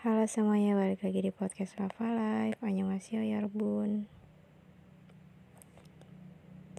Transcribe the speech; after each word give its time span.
Halo 0.00 0.24
semuanya, 0.24 0.80
balik 0.80 1.04
lagi 1.04 1.20
di 1.20 1.28
podcast 1.28 1.76
Lava 1.76 2.08
Life 2.08 2.64
Annyeonghaseyo 2.64 3.20
Yarbun 3.20 4.08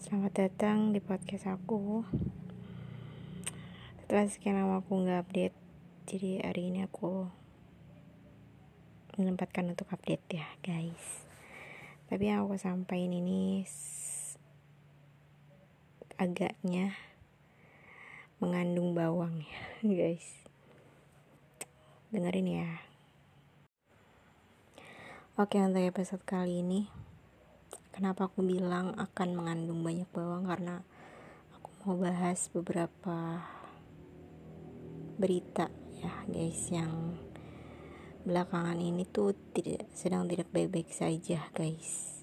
Selamat 0.02 0.34
datang 0.34 0.90
di 0.90 0.97
podcast 0.97 1.46
aku. 1.46 2.02
Setelah 4.02 4.26
sekian 4.26 4.57
lama 4.57 4.81
aku 4.81 5.05
gak 5.05 5.29
update 5.29 5.54
Jadi 6.10 6.42
hari 6.42 6.73
ini 6.73 6.81
aku 6.81 7.29
Menempatkan 9.22 9.70
untuk 9.70 9.94
update 9.94 10.42
ya 10.42 10.50
guys. 10.66 11.30
Tapi 12.10 12.26
yang 12.26 12.50
aku 12.50 12.58
sampaikan 12.58 13.14
ini 13.14 13.62
Agaknya 16.18 16.98
Mengandung 18.42 18.98
bawang 18.98 19.46
ya 19.46 19.62
guys. 20.10 20.42
Dengerin 22.10 22.50
ya 22.50 22.91
Oke 25.41 25.57
untuk 25.57 25.81
episode 25.81 26.21
kali 26.21 26.61
ini 26.61 26.86
Kenapa 27.89 28.29
aku 28.29 28.45
bilang 28.45 28.93
akan 28.93 29.29
mengandung 29.33 29.81
banyak 29.81 30.05
bawang? 30.14 30.45
Karena 30.45 30.86
aku 31.57 31.69
mau 31.81 31.97
bahas 31.97 32.45
beberapa 32.53 33.41
berita 35.17 35.73
ya 35.97 36.14
guys 36.30 36.69
Yang 36.69 37.17
belakangan 38.22 38.77
ini 38.86 39.02
tuh 39.09 39.33
tidak 39.58 39.89
sedang 39.97 40.30
tidak 40.30 40.45
baik-baik 40.53 40.94
saja 40.94 41.50
guys. 41.58 42.22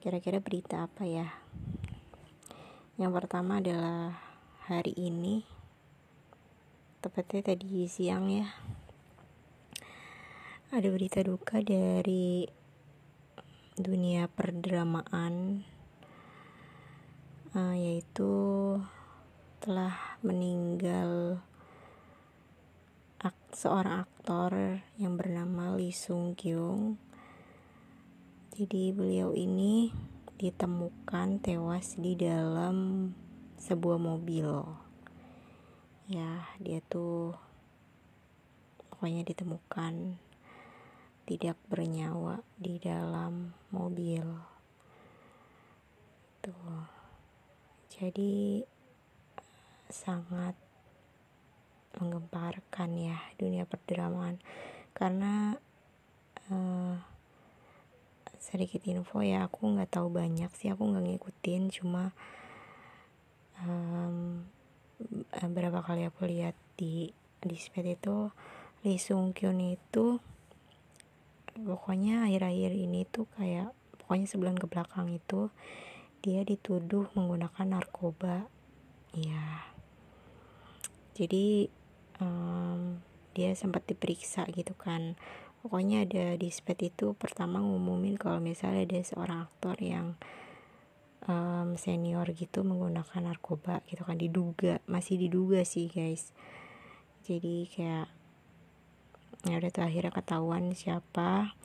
Kira-kira 0.00 0.40
berita 0.40 0.88
apa 0.88 1.04
ya? 1.04 1.28
Yang 2.96 3.20
pertama 3.20 3.60
adalah 3.60 4.16
hari 4.64 4.96
ini 4.96 5.44
Tepatnya 7.04 7.52
tadi 7.52 7.84
siang 7.84 8.32
ya 8.32 8.48
ada 10.70 10.86
berita 10.86 11.18
duka 11.26 11.58
dari 11.58 12.46
dunia 13.74 14.30
perdramaan 14.30 15.66
uh, 17.58 17.74
yaitu 17.74 18.30
telah 19.58 19.98
meninggal 20.22 21.42
ak 23.18 23.34
seorang 23.50 24.06
aktor 24.06 24.78
yang 24.94 25.18
bernama 25.18 25.74
Lee 25.74 25.90
Sung 25.90 26.38
Kyung. 26.38 27.02
Jadi 28.54 28.94
beliau 28.94 29.34
ini 29.34 29.90
ditemukan 30.38 31.42
tewas 31.42 31.98
di 31.98 32.14
dalam 32.14 33.10
sebuah 33.58 33.98
mobil. 33.98 34.46
Ya 36.06 36.46
dia 36.62 36.78
tuh 36.86 37.34
pokoknya 38.94 39.26
ditemukan 39.26 40.29
tidak 41.30 41.54
bernyawa 41.70 42.42
di 42.58 42.82
dalam 42.82 43.54
mobil. 43.70 44.26
Tuh. 46.42 46.82
Jadi 47.86 48.66
sangat 49.86 50.58
menggemparkan 51.94 52.90
ya 52.98 53.14
dunia 53.38 53.62
perdramaan. 53.62 54.42
Karena 54.90 55.54
uh, 56.50 56.98
sedikit 58.42 58.82
info 58.90 59.22
ya 59.22 59.46
aku 59.46 59.70
nggak 59.70 59.94
tahu 59.94 60.10
banyak 60.10 60.50
sih 60.58 60.74
aku 60.74 60.82
nggak 60.82 61.14
ngikutin. 61.14 61.70
Cuma 61.70 62.10
um, 63.62 64.42
beberapa 65.30 65.78
kali 65.78 66.10
aku 66.10 66.26
lihat 66.26 66.58
di 66.74 67.14
di 67.38 67.54
itu 67.86 68.34
Lee 68.82 68.98
Sung 68.98 69.30
Kyun 69.30 69.78
itu 69.78 70.18
pokoknya 71.54 72.28
akhir-akhir 72.28 72.72
ini 72.74 73.06
tuh 73.08 73.26
kayak 73.36 73.74
pokoknya 74.00 74.26
sebulan 74.26 74.56
ke 74.58 74.66
belakang 74.66 75.10
itu 75.10 75.50
dia 76.20 76.44
dituduh 76.44 77.08
menggunakan 77.16 77.78
narkoba. 77.78 78.46
Ya 79.16 79.70
jadi 81.20 81.68
um, 82.22 83.02
dia 83.36 83.52
sempat 83.52 83.84
diperiksa 83.84 84.48
gitu 84.56 84.72
kan. 84.72 85.20
Pokoknya 85.60 86.08
ada 86.08 86.40
di 86.40 86.48
spet 86.48 86.80
itu 86.80 87.12
pertama 87.12 87.60
ngumumin 87.60 88.16
kalau 88.16 88.40
misalnya 88.40 88.88
ada 88.88 89.00
seorang 89.04 89.44
aktor 89.44 89.76
yang 89.84 90.16
um, 91.28 91.76
senior 91.76 92.24
gitu 92.32 92.64
menggunakan 92.64 93.20
narkoba 93.20 93.84
gitu 93.84 94.08
kan. 94.08 94.16
Diduga 94.16 94.80
masih 94.88 95.20
diduga 95.20 95.60
sih 95.68 95.92
guys. 95.92 96.32
Jadi 97.28 97.68
kayak 97.68 98.08
ya 99.48 99.56
udah 99.56 99.70
tuh 99.72 99.84
akhirnya 99.86 100.12
ketahuan 100.12 100.76
siapa. 100.76 101.56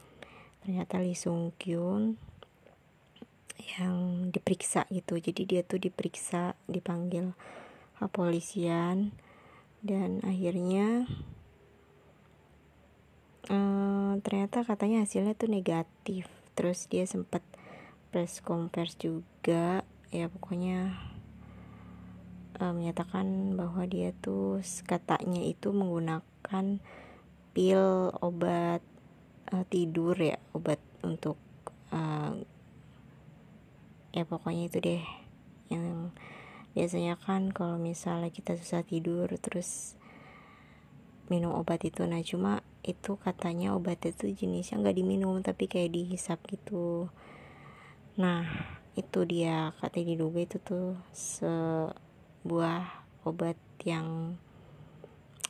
Ternyata 0.64 0.98
Lee 0.98 1.18
Sung 1.18 1.52
Kyun 1.60 2.16
yang 3.78 4.30
diperiksa 4.32 4.88
gitu. 4.90 5.20
Jadi 5.20 5.44
dia 5.44 5.62
tuh 5.62 5.82
diperiksa 5.82 6.56
dipanggil 6.66 7.36
kepolisian. 8.00 9.12
Dan 9.86 10.24
akhirnya 10.26 11.06
um, 13.52 14.18
ternyata 14.24 14.66
katanya 14.66 15.06
hasilnya 15.06 15.38
tuh 15.38 15.52
negatif. 15.52 16.26
Terus 16.56 16.88
dia 16.88 17.04
sempat 17.06 17.44
press 18.10 18.40
conference 18.40 18.98
juga. 18.98 19.84
Ya 20.10 20.32
pokoknya 20.32 20.96
um, 22.58 22.80
menyatakan 22.80 23.60
bahwa 23.60 23.84
dia 23.86 24.16
tuh 24.24 24.64
katanya 24.88 25.44
itu 25.44 25.76
menggunakan 25.76 26.80
pil 27.56 28.12
obat 28.20 28.84
uh, 29.56 29.64
tidur 29.72 30.20
ya 30.20 30.36
obat 30.52 30.84
untuk 31.08 31.40
uh, 31.96 32.36
ya 34.12 34.28
pokoknya 34.28 34.68
itu 34.68 34.78
deh. 34.84 35.04
Yang 35.72 36.12
biasanya 36.76 37.16
kan 37.16 37.56
kalau 37.56 37.80
misalnya 37.80 38.28
kita 38.28 38.60
susah 38.60 38.84
tidur 38.84 39.32
terus 39.40 39.96
minum 41.32 41.56
obat 41.56 41.88
itu. 41.88 42.04
Nah 42.04 42.20
cuma 42.20 42.60
itu 42.84 43.16
katanya 43.16 43.72
obat 43.74 44.04
itu 44.04 44.36
jenisnya 44.36 44.84
nggak 44.84 45.00
diminum 45.00 45.40
tapi 45.40 45.72
kayak 45.72 45.96
dihisap 45.96 46.44
gitu. 46.52 47.08
Nah 48.20 48.44
itu 49.00 49.24
dia 49.24 49.72
katanya 49.80 50.16
diduga 50.16 50.40
itu 50.44 50.58
tuh 50.60 51.00
sebuah 51.16 52.84
obat 53.24 53.56
yang 53.88 54.40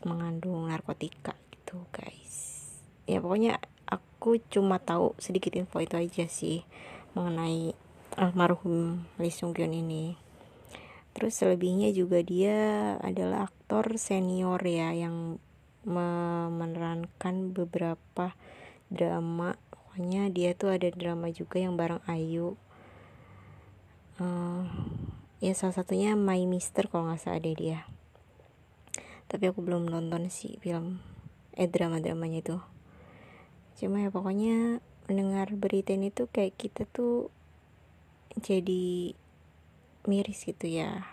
mengandung 0.05 0.69
narkotika 0.69 1.33
gitu 1.65 1.81
guys. 1.89 2.61
Ya 3.09 3.17
pokoknya 3.17 3.57
aku 3.89 4.37
cuma 4.53 4.77
tahu 4.77 5.17
sedikit 5.17 5.57
info 5.57 5.81
itu 5.81 5.97
aja 5.97 6.29
sih 6.29 6.61
mengenai 7.17 7.73
almarhum 8.13 9.09
Lee 9.17 9.33
Sung 9.33 9.57
Kyun 9.57 9.73
ini. 9.73 10.13
Terus 11.17 11.41
selebihnya 11.41 11.89
juga 11.89 12.21
dia 12.21 12.93
adalah 13.01 13.49
aktor 13.49 13.97
senior 13.97 14.61
ya 14.61 14.93
yang 14.93 15.41
memerankan 15.89 17.49
beberapa 17.49 18.37
drama. 18.93 19.57
Pokoknya 19.73 20.29
dia 20.29 20.53
tuh 20.53 20.77
ada 20.77 20.93
drama 20.93 21.33
juga 21.33 21.65
yang 21.65 21.73
bareng 21.73 22.05
Ayu. 22.05 22.61
Uh, 24.21 24.69
ya 25.41 25.57
salah 25.57 25.81
satunya 25.81 26.13
My 26.13 26.45
Mister 26.45 26.85
kalau 26.93 27.09
nggak 27.09 27.25
salah 27.25 27.41
ada 27.41 27.51
dia. 27.57 27.79
Tapi 29.25 29.49
aku 29.49 29.65
belum 29.65 29.89
nonton 29.89 30.29
sih 30.29 30.61
film 30.61 31.14
eh 31.55 31.71
drama-dramanya 31.71 32.39
itu. 32.43 32.57
Cuma 33.79 34.03
ya 34.03 34.11
pokoknya 34.11 34.79
mendengar 35.07 35.51
berita 35.55 35.95
ini 35.95 36.11
tuh 36.11 36.27
kayak 36.31 36.55
kita 36.55 36.83
tuh 36.88 37.31
jadi 38.39 39.16
miris 40.07 40.44
gitu 40.44 40.67
ya. 40.67 41.07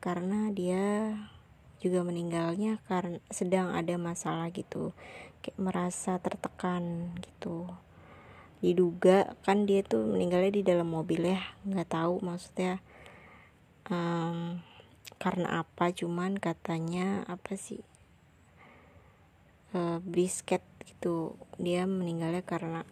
Karena 0.00 0.48
dia 0.52 1.16
juga 1.78 2.02
meninggalnya 2.02 2.82
karena 2.88 3.20
sedang 3.28 3.72
ada 3.76 3.94
masalah 4.00 4.48
gitu. 4.52 4.96
Kayak 5.44 5.58
merasa 5.60 6.16
tertekan 6.18 7.12
gitu. 7.20 7.68
Diduga 8.58 9.38
kan 9.46 9.68
dia 9.68 9.84
tuh 9.86 10.02
meninggalnya 10.04 10.52
di 10.52 10.62
dalam 10.64 10.88
mobil 10.88 11.28
ya. 11.32 11.40
Nggak 11.68 11.92
tahu 11.92 12.24
maksudnya 12.24 12.80
um, 13.92 14.60
karena 15.16 15.64
apa 15.64 15.90
cuman 15.90 16.36
katanya 16.38 17.24
apa 17.26 17.56
sih 17.56 17.82
uh, 19.76 19.98
brisket 20.00 20.64
gitu 20.88 21.36
dia 21.60 21.84
meninggalnya 21.84 22.40
karena 22.40 22.86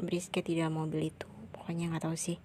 brisket 0.00 0.48
dalam 0.48 0.80
mobil 0.80 1.12
itu. 1.12 1.28
Pokoknya 1.52 1.92
nggak 1.92 2.04
tahu 2.08 2.16
sih. 2.16 2.38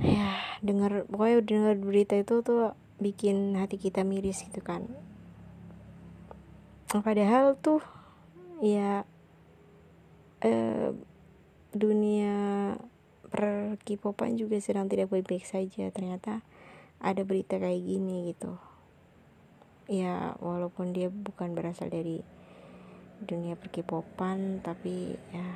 Ya 0.00 0.42
dengar 0.64 1.06
pokoknya 1.06 1.44
dengar 1.44 1.74
berita 1.78 2.18
itu 2.18 2.42
tuh 2.42 2.74
bikin 2.98 3.54
hati 3.58 3.78
kita 3.78 4.02
miris 4.02 4.42
gitu 4.42 4.60
kan. 4.64 4.88
Padahal 6.90 7.58
tuh 7.58 7.82
ya 8.62 9.02
eh, 10.40 10.94
dunia 11.74 12.34
per 13.34 13.74
K-popan 13.82 14.38
juga 14.38 14.62
sedang 14.62 14.86
tidak 14.86 15.10
baik-baik 15.10 15.44
saja. 15.46 15.90
Ternyata 15.90 16.42
ada 17.02 17.22
berita 17.26 17.58
kayak 17.58 17.82
gini 17.82 18.32
gitu 18.32 18.73
ya 19.84 20.32
walaupun 20.40 20.96
dia 20.96 21.12
bukan 21.12 21.52
berasal 21.52 21.92
dari 21.92 22.24
dunia 23.20 23.56
perkipopan 23.56 24.64
tapi 24.64 25.16
ya 25.32 25.46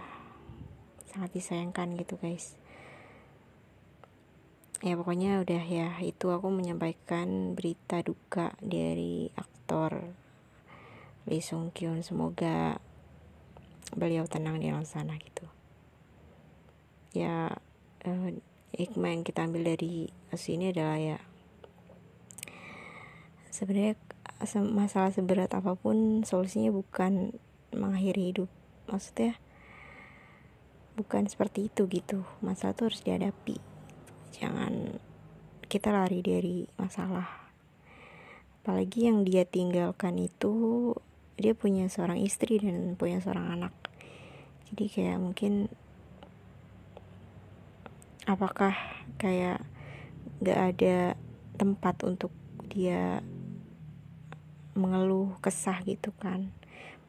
sangat 1.08 1.30
disayangkan 1.32 1.96
gitu 1.96 2.20
guys. 2.20 2.56
Ya 4.78 4.94
pokoknya 4.94 5.42
udah 5.42 5.64
ya 5.66 5.88
itu 6.04 6.30
aku 6.30 6.54
menyampaikan 6.54 7.58
berita 7.58 7.98
duka 7.98 8.54
dari 8.62 9.26
aktor 9.34 10.14
Lee 11.26 11.42
Sung 11.42 11.74
Kyun. 11.74 12.06
Semoga 12.06 12.78
beliau 13.96 14.28
tenang 14.30 14.62
di 14.62 14.70
alam 14.70 14.86
sana 14.86 15.18
gitu. 15.18 15.50
Ya 17.10 17.58
eh, 18.06 18.38
hikmah 18.76 19.10
yang 19.10 19.24
kita 19.26 19.48
ambil 19.48 19.74
dari 19.74 20.12
kasus 20.30 20.54
ini 20.54 20.70
adalah 20.70 21.00
ya 21.00 21.18
sebenarnya 23.50 23.98
masalah 24.70 25.10
seberat 25.10 25.50
apa 25.50 25.74
pun 25.74 26.22
solusinya 26.22 26.70
bukan 26.70 27.34
mengakhiri 27.74 28.32
hidup. 28.34 28.50
Maksudnya 28.86 29.36
bukan 30.94 31.26
seperti 31.26 31.70
itu 31.70 31.86
gitu. 31.90 32.22
Masalah 32.42 32.74
itu 32.74 32.82
harus 32.86 33.02
dihadapi. 33.02 33.56
Jangan 34.34 34.98
kita 35.68 35.92
lari 35.92 36.22
dari 36.22 36.66
masalah. 36.80 37.50
Apalagi 38.62 39.10
yang 39.10 39.24
dia 39.26 39.44
tinggalkan 39.44 40.16
itu 40.20 40.92
dia 41.38 41.54
punya 41.54 41.86
seorang 41.86 42.18
istri 42.18 42.58
dan 42.58 42.98
punya 42.98 43.22
seorang 43.22 43.58
anak. 43.58 43.74
Jadi 44.68 44.84
kayak 44.90 45.18
mungkin 45.22 45.72
apakah 48.28 48.76
kayak 49.16 49.64
gak 50.44 50.60
ada 50.76 51.16
tempat 51.56 51.96
untuk 52.04 52.30
dia 52.68 53.24
mengeluh 54.78 55.34
kesah 55.42 55.82
gitu 55.82 56.14
kan 56.16 56.54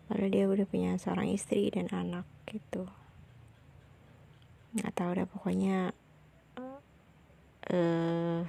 padahal 0.10 0.34
dia 0.34 0.46
udah 0.50 0.66
punya 0.66 0.98
seorang 0.98 1.30
istri 1.30 1.70
dan 1.70 1.88
anak 1.94 2.26
gitu 2.50 2.90
nggak 4.74 4.94
tahu 4.94 5.10
deh 5.18 5.30
pokoknya 5.30 5.94
uh, 7.70 8.42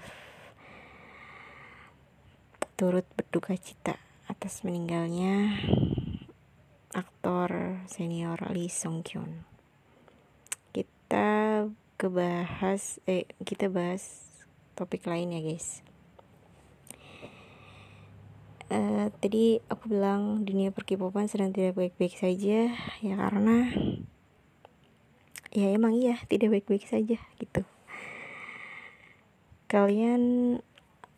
turut 2.81 3.05
berduka 3.13 3.53
cita 3.61 4.01
atas 4.25 4.65
meninggalnya 4.65 5.61
aktor 6.97 7.81
senior 7.87 8.41
Lee 8.51 8.73
Song 8.73 9.05
Kyun. 9.05 9.47
Kita 10.73 11.69
kebahas 12.01 12.99
eh 13.05 13.29
kita 13.45 13.69
bahas 13.69 14.25
topik 14.75 15.05
lain 15.05 15.37
ya 15.37 15.41
guys. 15.45 15.85
Uh, 18.71 19.11
tadi 19.19 19.59
aku 19.67 19.91
bilang 19.91 20.47
dunia 20.47 20.71
perkipopan 20.71 21.27
sedang 21.27 21.51
tidak 21.51 21.75
baik-baik 21.75 22.15
saja 22.15 22.71
ya 23.03 23.15
karena 23.19 23.67
ya 25.51 25.75
emang 25.75 25.99
iya 25.99 26.23
tidak 26.31 26.55
baik-baik 26.55 26.87
saja 26.87 27.19
gitu 27.43 27.67
kalian 29.67 30.23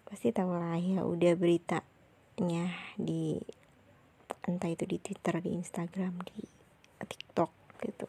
pasti 0.08 0.32
tahu 0.32 0.56
lah 0.56 0.80
ya 0.80 1.04
udah 1.04 1.36
beritanya 1.36 2.72
di 2.96 3.36
entah 4.44 4.70
itu 4.70 4.84
di 4.84 4.98
Twitter, 4.98 5.40
di 5.40 5.50
Instagram, 5.54 6.20
di 6.26 6.44
TikTok 7.00 7.50
gitu. 7.80 8.06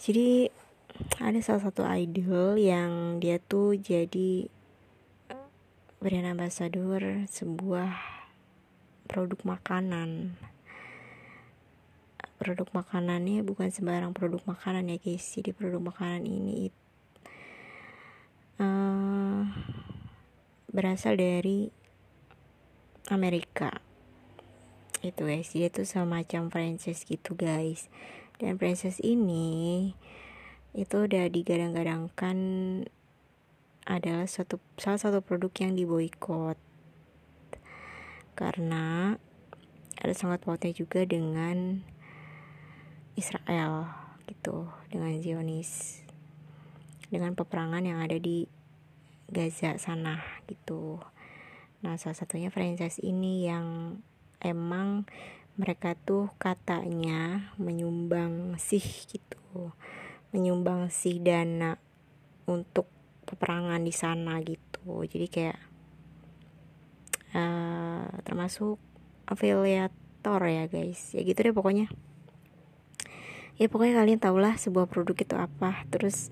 Jadi 0.00 0.46
ada 1.18 1.40
salah 1.42 1.62
satu 1.66 1.82
idol 1.84 2.56
yang 2.56 3.18
dia 3.18 3.42
tuh 3.42 3.74
jadi 3.76 4.46
brand 6.06 6.38
ambassador 6.38 7.26
sebuah 7.26 7.98
produk 9.10 9.42
makanan. 9.42 10.38
Produk 12.38 12.70
makanannya 12.70 13.42
bukan 13.42 13.74
sembarang 13.74 14.14
produk 14.14 14.38
makanan 14.46 14.86
ya 14.86 15.02
guys. 15.02 15.26
Jadi 15.34 15.50
produk 15.50 15.82
makanan 15.82 16.22
ini 16.22 16.70
uh, 18.62 19.50
berasal 20.70 21.18
dari 21.18 21.74
Amerika. 23.10 23.82
Itu 25.02 25.26
guys. 25.26 25.50
Dia 25.58 25.74
tuh 25.74 25.90
semacam 25.90 26.54
franchise 26.54 27.02
gitu 27.02 27.34
guys. 27.34 27.90
Dan 28.38 28.62
franchise 28.62 29.02
ini 29.02 29.90
itu 30.70 31.02
udah 31.02 31.26
digadang-gadangkan 31.26 32.38
adalah 33.86 34.26
satu 34.26 34.58
salah 34.76 34.98
satu 34.98 35.22
produk 35.22 35.54
yang 35.62 35.78
diboykot 35.78 36.58
karena 38.34 39.16
ada 39.96 40.12
sangat 40.12 40.42
pautnya 40.44 40.74
juga 40.74 41.06
dengan 41.06 41.80
Israel 43.16 43.88
gitu 44.28 44.68
dengan 44.90 45.16
Zionis 45.22 46.02
dengan 47.08 47.38
peperangan 47.38 47.86
yang 47.86 48.02
ada 48.02 48.18
di 48.18 48.50
Gaza 49.26 49.74
sana 49.78 50.22
gitu. 50.46 51.02
Nah, 51.82 51.98
salah 51.98 52.14
satunya 52.14 52.50
franchise 52.50 53.02
ini 53.02 53.46
yang 53.46 53.98
emang 54.38 55.06
mereka 55.58 55.98
tuh 55.98 56.30
katanya 56.38 57.50
menyumbang 57.58 58.54
sih 58.58 58.82
gitu. 59.10 59.74
Menyumbang 60.30 60.92
sih 60.94 61.18
dana 61.18 61.78
untuk 62.46 62.86
peperangan 63.26 63.82
di 63.82 63.92
sana 63.92 64.38
gitu. 64.40 65.04
Jadi 65.04 65.26
kayak 65.26 65.58
uh, 67.34 68.08
termasuk 68.22 68.80
afiliator 69.26 70.40
ya 70.46 70.64
guys. 70.70 71.12
Ya 71.12 71.26
gitu 71.26 71.42
deh 71.42 71.54
pokoknya. 71.54 71.90
Ya 73.60 73.66
pokoknya 73.68 74.00
kalian 74.00 74.20
tahulah 74.22 74.54
sebuah 74.56 74.86
produk 74.86 75.16
itu 75.18 75.34
apa. 75.34 75.84
Terus 75.90 76.30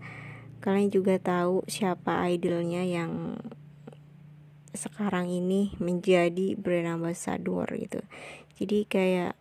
kalian 0.64 0.88
juga 0.88 1.20
tahu 1.20 1.60
siapa 1.68 2.24
idolnya 2.32 2.88
yang 2.88 3.36
sekarang 4.74 5.30
ini 5.30 5.70
menjadi 5.78 6.58
brand 6.58 6.98
ambassador 6.98 7.68
gitu 7.78 8.02
jadi 8.58 8.78
kayak 8.90 9.32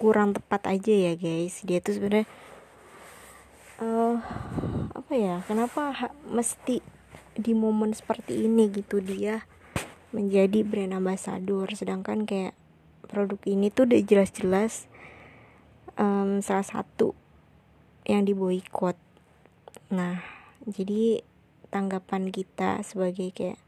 kurang 0.00 0.32
tepat 0.32 0.78
aja 0.78 1.12
ya 1.12 1.14
guys 1.14 1.60
dia 1.62 1.78
tuh 1.84 2.00
sebenarnya 2.00 2.26
uh, 3.80 4.18
apa 4.94 5.12
ya 5.14 5.42
kenapa 5.46 6.12
mesti 6.30 6.84
di 7.34 7.52
momen 7.56 7.90
seperti 7.90 8.46
ini 8.46 8.70
gitu 8.70 9.02
dia 9.02 9.42
menjadi 10.14 10.62
brand 10.62 10.94
ambassador 10.94 11.66
sedangkan 11.74 12.22
kayak 12.22 12.54
produk 13.10 13.40
ini 13.50 13.74
tuh 13.74 13.90
udah 13.90 14.00
jelas-jelas 14.06 14.86
um, 15.98 16.38
salah 16.38 16.66
satu 16.66 17.18
yang 18.06 18.22
diboikot 18.22 18.94
nah 19.90 20.22
jadi 20.64 21.26
tanggapan 21.74 22.30
kita 22.30 22.80
sebagai 22.86 23.34
kayak 23.34 23.58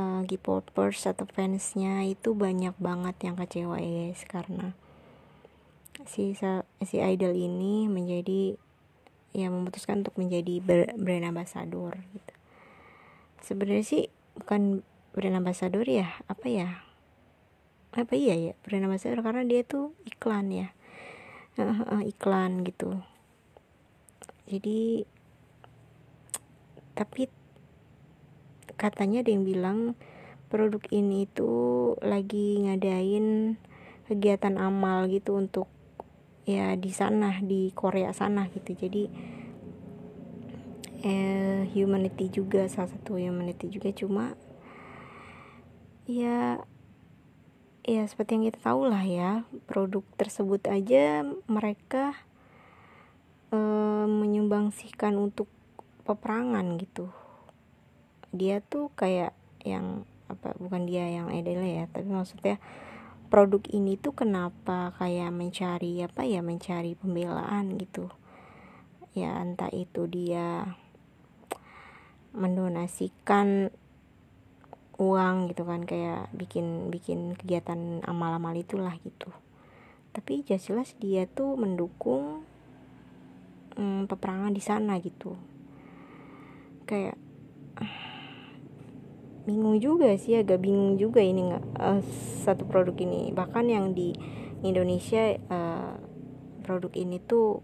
uh, 0.00 0.24
K-popers 0.24 1.04
atau 1.04 1.28
fansnya 1.28 2.08
itu 2.08 2.32
banyak 2.32 2.72
banget 2.80 3.16
yang 3.20 3.36
kecewa 3.36 3.76
ya 3.76 4.08
guys 4.08 4.24
karena 4.24 4.72
si 6.08 6.36
si 6.84 6.96
idol 7.00 7.32
ini 7.32 7.88
menjadi 7.88 8.56
yang 9.36 9.52
memutuskan 9.52 10.00
untuk 10.00 10.16
menjadi 10.16 10.64
brand 10.96 11.28
ambassador 11.28 11.92
gitu. 12.16 12.34
Sebenarnya 13.44 13.84
sih 13.84 14.02
bukan 14.40 14.80
brand 15.12 15.36
ambassador 15.36 15.84
ya 15.84 16.16
apa 16.24 16.48
ya? 16.48 16.80
Apa 17.92 18.16
iya 18.16 18.34
ya 18.34 18.52
brand 18.64 18.88
ambassador? 18.88 19.20
Karena 19.20 19.44
dia 19.44 19.60
tuh 19.62 19.92
iklan 20.08 20.48
ya. 20.48 20.68
Iklan 22.04 22.64
gitu. 22.64 23.04
Jadi 24.48 25.04
tapi 26.96 27.28
katanya 28.80 29.20
ada 29.20 29.30
yang 29.32 29.44
bilang 29.44 29.78
produk 30.48 30.80
ini 30.92 31.28
itu 31.28 31.50
lagi 32.00 32.64
ngadain 32.64 33.56
kegiatan 34.06 34.56
amal 34.56 35.10
gitu 35.10 35.36
untuk 35.36 35.66
ya 36.46 36.78
di 36.78 36.94
sana 36.94 37.42
di 37.42 37.74
Korea 37.74 38.14
sana 38.14 38.46
gitu. 38.54 38.72
Jadi 38.72 39.10
eh, 41.02 41.66
humanity 41.74 42.30
juga 42.30 42.70
salah 42.70 42.94
satu 42.94 43.18
humanity 43.18 43.68
juga. 43.68 43.90
Cuma 43.92 44.38
ya 46.06 46.62
ya 47.82 48.02
seperti 48.06 48.38
yang 48.38 48.44
kita 48.50 48.62
tahu 48.62 48.86
lah 48.86 49.02
ya 49.02 49.42
produk 49.66 50.06
tersebut 50.18 50.64
aja 50.70 51.26
mereka 51.46 52.14
menyumbangsikan 54.06 55.16
untuk 55.18 55.50
peperangan 56.06 56.78
gitu. 56.78 57.10
Dia 58.30 58.62
tuh 58.62 58.94
kayak 58.94 59.34
yang 59.66 60.06
apa 60.26 60.54
bukan 60.58 60.86
dia 60.86 61.06
yang 61.06 61.30
ideal 61.30 61.62
ya 61.62 61.86
tapi 61.90 62.10
maksudnya 62.10 62.58
produk 63.28 63.62
ini 63.74 63.98
tuh 63.98 64.14
kenapa 64.14 64.94
kayak 64.96 65.34
mencari 65.34 66.00
apa 66.02 66.22
ya 66.24 66.40
mencari 66.40 66.96
pembelaan 66.96 67.76
gitu? 67.76 68.08
Ya 69.16 69.40
entah 69.40 69.72
itu 69.72 70.08
dia 70.08 70.76
mendonasikan 72.36 73.72
uang 74.96 75.52
gitu 75.52 75.68
kan 75.68 75.84
kayak 75.84 76.32
bikin 76.32 76.88
bikin 76.88 77.36
kegiatan 77.36 78.00
amal-amal 78.04 78.56
itulah 78.56 78.96
gitu. 79.04 79.28
Tapi 80.16 80.40
jelas 80.48 80.96
dia 80.96 81.28
tuh 81.28 81.56
mendukung 81.60 82.44
hmm, 83.76 84.08
peperangan 84.08 84.52
di 84.56 84.62
sana 84.64 84.96
gitu. 85.00 85.36
Kayak 86.88 87.20
bingung 89.46 89.78
juga 89.78 90.10
sih 90.18 90.34
agak 90.34 90.66
bingung 90.66 90.98
juga 90.98 91.22
ini 91.22 91.54
nggak 91.54 91.64
uh, 91.78 92.02
satu 92.42 92.66
produk 92.66 92.98
ini. 92.98 93.30
Bahkan 93.30 93.64
yang 93.70 93.94
di 93.94 94.10
Indonesia 94.66 95.38
uh, 95.48 95.94
produk 96.66 96.90
ini 96.98 97.22
tuh 97.22 97.62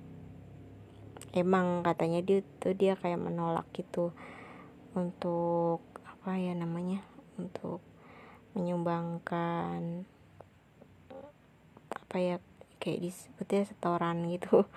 emang 1.35 1.83
katanya 1.83 2.23
dia 2.23 2.47
tuh 2.63 2.79
dia 2.79 2.95
kayak 2.95 3.19
menolak 3.19 3.67
gitu 3.75 4.15
untuk 4.95 5.83
apa 6.07 6.39
ya 6.39 6.55
namanya 6.55 7.03
untuk 7.35 7.83
menyumbangkan 8.55 10.05
apa 11.91 12.17
ya 12.21 12.37
kayak 12.79 13.11
disebutnya 13.11 13.65
setoran 13.65 14.29
gitu 14.29 14.69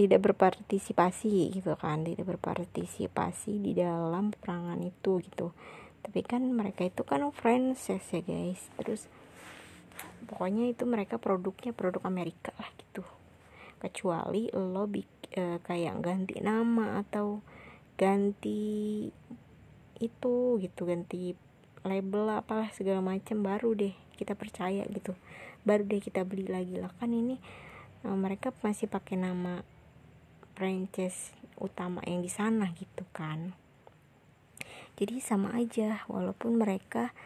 tidak 0.00 0.32
berpartisipasi 0.32 1.60
gitu 1.60 1.76
kan. 1.76 2.00
Tidak 2.08 2.24
berpartisipasi 2.24 3.60
di 3.60 3.76
dalam 3.76 4.32
perangan 4.32 4.80
itu 4.80 5.20
gitu. 5.20 5.52
Tapi 6.00 6.24
kan 6.24 6.40
mereka 6.48 6.88
itu 6.88 7.04
kan 7.04 7.20
friends 7.36 7.92
ya 7.92 8.00
guys. 8.24 8.64
Terus 8.80 9.04
pokoknya 10.24 10.72
itu 10.72 10.88
mereka 10.88 11.20
produknya 11.20 11.76
produk 11.76 12.00
Amerika 12.08 12.56
lah 12.56 12.72
gitu. 12.80 13.04
Kecuali 13.76 14.48
lo 14.56 14.88
e, 14.88 15.60
kayak 15.60 16.00
ganti 16.00 16.40
nama 16.40 17.04
atau 17.04 17.44
ganti 18.00 19.04
itu 20.00 20.36
gitu. 20.64 20.80
Ganti 20.88 21.36
label 21.84 22.24
apalah 22.32 22.72
segala 22.72 23.04
macam 23.04 23.44
baru 23.44 23.76
deh 23.76 23.92
kita 24.16 24.32
percaya 24.32 24.88
gitu. 24.88 25.12
Baru 25.68 25.84
deh 25.84 26.00
kita 26.00 26.24
beli 26.24 26.48
lagi. 26.48 26.80
Lah 26.80 26.88
kan 26.96 27.12
ini 27.12 27.36
uh, 28.04 28.16
mereka 28.16 28.52
masih 28.64 28.88
pakai 28.88 29.20
nama 29.20 29.60
franchise 30.60 31.32
utama 31.56 32.04
yang 32.04 32.20
di 32.20 32.28
sana 32.28 32.68
gitu 32.76 33.08
kan. 33.16 33.56
Jadi 35.00 35.16
sama 35.24 35.56
aja 35.56 36.04
walaupun 36.12 36.60
mereka 36.60 37.16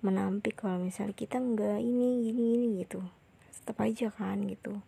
menampik 0.00 0.64
kalau 0.64 0.80
misalnya 0.80 1.12
kita 1.12 1.36
enggak 1.36 1.84
ini 1.84 2.24
gini 2.24 2.44
ini 2.56 2.66
gitu. 2.80 3.04
Tetap 3.52 3.84
aja 3.84 4.08
kan 4.08 4.40
gitu. 4.48 4.80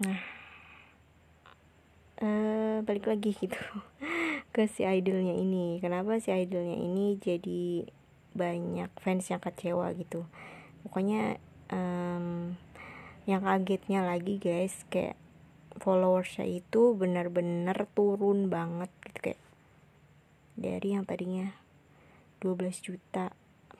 Nah 0.00 0.20
uh, 2.24 2.80
balik 2.80 3.12
lagi 3.12 3.36
gitu 3.36 3.60
ke 4.56 4.64
si 4.72 4.88
idolnya 4.88 5.36
ini. 5.36 5.76
Kenapa 5.84 6.16
si 6.16 6.32
idolnya 6.32 6.80
ini 6.80 7.20
jadi 7.20 7.84
banyak 8.32 8.88
fans 8.96 9.28
yang 9.28 9.44
kecewa 9.44 9.92
gitu? 9.92 10.24
Pokoknya 10.88 11.36
um, 11.68 12.56
yang 13.28 13.42
kagetnya 13.44 14.06
lagi 14.06 14.40
guys 14.40 14.86
kayak 14.88 15.18
followersnya 15.78 16.46
itu 16.48 16.96
benar-benar 16.96 17.88
turun 17.92 18.48
banget 18.52 18.88
gitu 19.08 19.32
kayak 19.32 19.42
dari 20.56 20.88
yang 20.96 21.04
tadinya 21.04 21.52
12 22.40 22.60
juta 22.80 23.32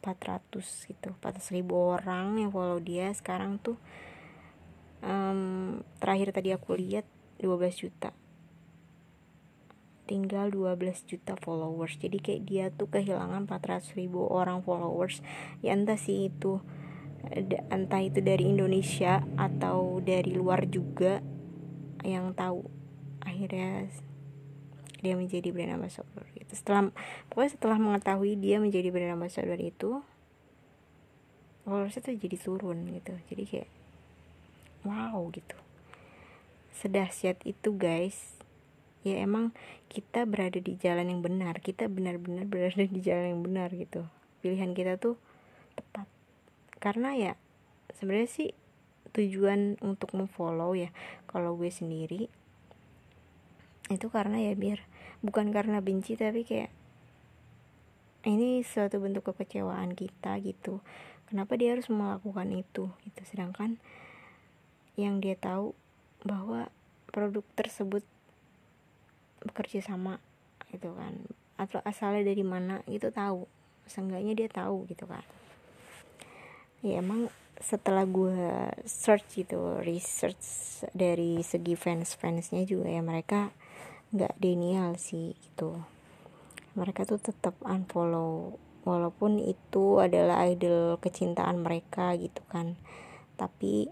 400 0.05 0.63
gitu 0.63 1.09
400 1.19 1.57
ribu 1.57 1.75
orang 1.97 2.39
yang 2.39 2.55
follow 2.55 2.79
dia 2.79 3.11
sekarang 3.11 3.59
tuh 3.59 3.81
um, 5.03 5.83
terakhir 6.01 6.35
tadi 6.35 6.53
aku 6.53 6.77
lihat 6.77 7.07
12 7.41 7.83
juta. 7.83 8.11
Tinggal 10.07 10.55
12 10.55 11.03
juta 11.11 11.35
followers 11.35 11.99
jadi 11.99 12.19
kayak 12.23 12.43
dia 12.47 12.65
tuh 12.71 12.87
kehilangan 12.87 13.51
400 13.51 13.99
ribu 13.99 14.23
orang 14.23 14.63
followers. 14.63 15.19
Ya 15.61 15.75
entah 15.75 15.99
sih 15.99 16.31
itu 16.31 16.63
entah 17.75 18.03
itu 18.07 18.23
dari 18.23 18.47
Indonesia 18.47 19.27
atau 19.35 19.99
dari 19.99 20.31
luar 20.31 20.71
juga 20.71 21.19
yang 22.05 22.35
tahu. 22.37 22.67
Akhirnya 23.23 23.89
dia 25.01 25.15
menjadi 25.15 25.53
brand 25.53 25.77
ambassador 25.77 26.25
itu 26.35 26.53
setelah 26.57 26.89
pokoknya 27.29 27.53
setelah 27.53 27.79
mengetahui 27.79 28.33
dia 28.41 28.57
menjadi 28.59 28.89
brand 28.89 29.21
ambassador 29.21 29.61
itu 29.61 30.01
followersnya 31.67 32.01
tuh 32.07 32.17
jadi 32.17 32.37
turun 32.39 32.79
gitu. 32.95 33.15
Jadi 33.29 33.43
kayak 33.45 33.71
wow 34.87 35.19
gitu. 35.35 35.59
Sedahsyat 36.79 37.43
itu 37.43 37.75
guys. 37.75 38.39
Ya 39.07 39.23
emang 39.23 39.55
kita 39.87 40.27
berada 40.27 40.59
di 40.59 40.79
jalan 40.79 41.11
yang 41.11 41.21
benar. 41.23 41.59
Kita 41.63 41.87
benar-benar 41.91 42.47
berada 42.47 42.87
di 42.87 43.01
jalan 43.03 43.39
yang 43.39 43.43
benar 43.43 43.69
gitu. 43.75 44.07
Pilihan 44.43 44.75
kita 44.75 44.99
tuh 44.99 45.19
tepat. 45.75 46.07
Karena 46.79 47.15
ya 47.19 47.33
sebenarnya 47.99 48.31
sih 48.31 48.51
tujuan 49.15 49.81
untuk 49.81 50.13
memfollow 50.13 50.77
ya 50.77 50.93
kalau 51.37 51.53
gue 51.61 51.69
sendiri 51.69 52.33
itu 53.93 54.09
karena 54.09 54.41
ya 54.41 54.57
biar 54.57 54.81
bukan 55.21 55.53
karena 55.53 55.85
benci 55.85 56.17
tapi 56.17 56.49
kayak 56.49 56.73
ini 58.25 58.65
suatu 58.65 58.99
bentuk 58.99 59.29
kekecewaan 59.31 59.93
kita 59.93 60.35
gitu. 60.41 60.83
Kenapa 61.29 61.55
dia 61.55 61.77
harus 61.77 61.87
melakukan 61.93 62.51
itu 62.57 62.91
gitu. 63.07 63.21
Sedangkan 63.23 63.79
yang 64.97 65.23
dia 65.23 65.37
tahu 65.39 65.77
bahwa 66.27 66.73
produk 67.13 67.45
tersebut 67.55 68.03
bekerja 69.47 69.79
sama 69.85 70.19
gitu 70.75 70.91
kan. 70.99 71.15
Atau 71.55 71.79
asalnya 71.87 72.27
dari 72.27 72.43
mana 72.43 72.83
itu 72.91 73.13
tahu. 73.15 73.47
Seenggaknya 73.87 74.35
dia 74.35 74.49
tahu 74.51 74.91
gitu 74.91 75.07
kan. 75.07 75.23
Ya 76.83 76.99
emang 76.99 77.31
setelah 77.61 78.05
gue 78.05 78.69
search 78.85 79.45
gitu 79.45 79.81
research 79.81 80.45
dari 80.93 81.41
segi 81.41 81.73
fans 81.73 82.13
fansnya 82.13 82.69
juga 82.69 82.93
ya 82.93 83.01
mereka 83.01 83.51
nggak 84.13 84.37
denial 84.39 84.95
sih 85.01 85.35
gitu. 85.41 85.81
Mereka 86.77 87.09
tuh 87.09 87.21
tetap 87.21 87.57
unfollow 87.65 88.61
walaupun 88.87 89.41
itu 89.43 89.99
adalah 89.99 90.47
idol 90.47 91.01
kecintaan 91.01 91.65
mereka 91.65 92.13
gitu 92.21 92.45
kan. 92.47 92.77
Tapi 93.35 93.89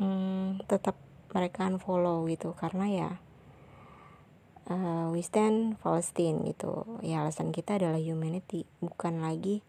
hmm, 0.00 0.64
tetap 0.64 0.96
mereka 1.30 1.68
unfollow 1.68 2.24
gitu 2.30 2.56
karena 2.56 2.86
ya 2.88 3.10
uh, 4.70 5.12
we 5.12 5.20
stand 5.20 5.76
Palestine 5.84 6.42
gitu. 6.48 7.00
Ya 7.04 7.22
alasan 7.22 7.52
kita 7.52 7.76
adalah 7.76 8.00
humanity 8.00 8.64
bukan 8.80 9.20
lagi 9.20 9.60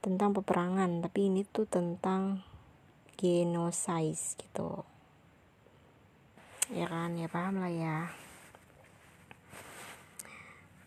tentang 0.00 0.32
peperangan 0.32 1.04
tapi 1.04 1.28
ini 1.28 1.44
tuh 1.44 1.68
tentang 1.68 2.40
genocide 3.20 4.16
gitu. 4.40 4.84
Ya 6.72 6.88
kan 6.88 7.16
ya 7.20 7.28
paham 7.28 7.60
lah 7.60 7.72
ya. 7.72 7.98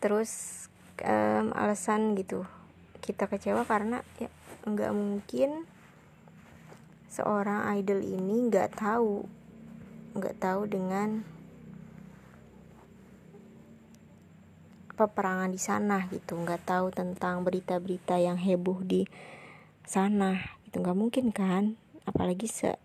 Terus 0.02 0.66
um, 1.02 1.54
alasan 1.54 2.18
gitu. 2.18 2.42
Kita 2.98 3.30
kecewa 3.30 3.62
karena 3.64 4.02
ya 4.18 4.30
nggak 4.66 4.92
mungkin 4.96 5.68
seorang 7.12 7.70
idol 7.78 8.02
ini 8.02 8.50
nggak 8.50 8.74
tahu 8.74 9.22
nggak 10.18 10.38
tahu 10.42 10.66
dengan 10.66 11.33
peperangan 14.94 15.50
di 15.50 15.60
sana 15.60 16.06
gitu. 16.08 16.38
Nggak 16.38 16.70
tahu 16.70 16.94
tentang 16.94 17.42
berita-berita 17.42 18.16
yang 18.22 18.38
heboh 18.38 18.80
di 18.86 19.04
sana 19.84 20.40
itu 20.64 20.78
nggak 20.80 20.96
mungkin 20.96 21.34
kan? 21.34 21.76
Apalagi 22.06 22.46
se 22.46 22.78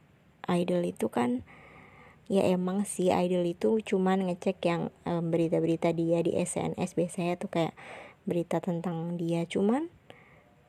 idol 0.50 0.82
itu 0.90 1.08
kan 1.14 1.46
ya 2.30 2.46
emang 2.46 2.86
si 2.86 3.10
idol 3.10 3.46
itu 3.46 3.82
cuman 3.82 4.30
ngecek 4.30 4.58
yang 4.66 4.94
berita-berita 5.06 5.90
um, 5.94 5.98
dia 5.98 6.20
di 6.22 6.38
SNS 6.38 6.94
biasanya 6.94 7.38
tuh 7.38 7.50
kayak 7.50 7.74
berita 8.26 8.62
tentang 8.62 9.18
dia. 9.18 9.46
Cuman 9.50 9.90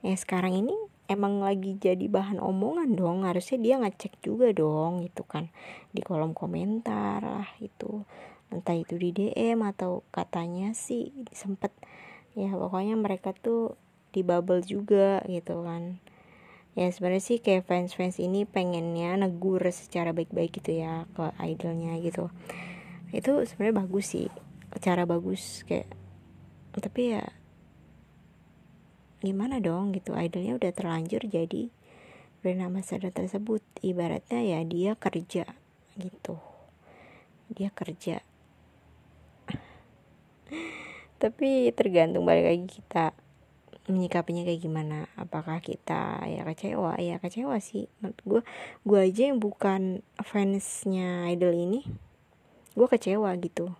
ya 0.00 0.16
sekarang 0.16 0.56
ini 0.56 0.76
emang 1.10 1.44
lagi 1.44 1.76
jadi 1.76 2.08
bahan 2.08 2.40
omongan 2.40 2.96
dong. 2.96 3.28
Harusnya 3.28 3.58
dia 3.60 3.74
ngecek 3.80 4.24
juga 4.24 4.52
dong 4.56 5.04
gitu 5.04 5.26
kan. 5.28 5.52
Di 5.92 6.00
kolom 6.00 6.32
komentar 6.32 7.20
lah 7.20 7.50
itu 7.60 8.08
entah 8.50 8.74
itu 8.74 8.98
di 8.98 9.14
DM 9.14 9.62
atau 9.62 10.02
katanya 10.10 10.74
sih 10.74 11.14
sempet 11.30 11.70
ya 12.34 12.50
pokoknya 12.54 12.98
mereka 12.98 13.30
tuh 13.34 13.78
di 14.10 14.26
bubble 14.26 14.62
juga 14.62 15.22
gitu 15.30 15.62
kan. 15.62 16.02
Ya 16.78 16.86
sebenarnya 16.90 17.22
sih 17.22 17.38
kayak 17.42 17.66
fans 17.66 17.94
fans 17.98 18.22
ini 18.22 18.46
pengennya 18.46 19.18
negur 19.18 19.62
secara 19.74 20.14
baik-baik 20.14 20.62
gitu 20.62 20.82
ya 20.82 21.06
ke 21.14 21.34
idolnya 21.42 21.98
gitu. 21.98 22.30
Itu 23.10 23.42
sebenarnya 23.42 23.86
bagus 23.86 24.06
sih 24.14 24.26
cara 24.78 25.02
bagus 25.02 25.66
kayak 25.66 25.90
tapi 26.70 27.18
ya 27.18 27.26
gimana 29.18 29.58
dong 29.58 29.90
gitu 29.90 30.14
idolnya 30.14 30.54
udah 30.54 30.70
terlanjur 30.70 31.26
jadi 31.26 31.74
brand 32.40 32.62
ambassador 32.62 33.10
tersebut. 33.10 33.62
Ibaratnya 33.82 34.42
ya 34.42 34.62
dia 34.62 34.94
kerja 34.94 35.44
gitu. 35.98 36.38
Dia 37.50 37.74
kerja 37.74 38.22
tapi 41.20 41.68
tergantung 41.76 42.24
balik 42.24 42.48
lagi 42.48 42.66
kita 42.80 43.12
menyikapinya 43.90 44.46
kayak 44.46 44.62
gimana. 44.62 44.98
Apakah 45.18 45.58
kita 45.60 46.22
ya 46.30 46.46
kecewa? 46.46 46.96
Ya 47.02 47.18
kecewa 47.18 47.58
sih. 47.58 47.90
Menurut 48.00 48.20
gue 48.24 48.40
gue 48.86 48.98
aja 49.10 49.22
yang 49.28 49.42
bukan 49.42 50.06
fansnya 50.22 51.28
idol 51.28 51.52
ini 51.52 51.84
gue 52.78 52.86
kecewa 52.86 53.34
gitu. 53.42 53.74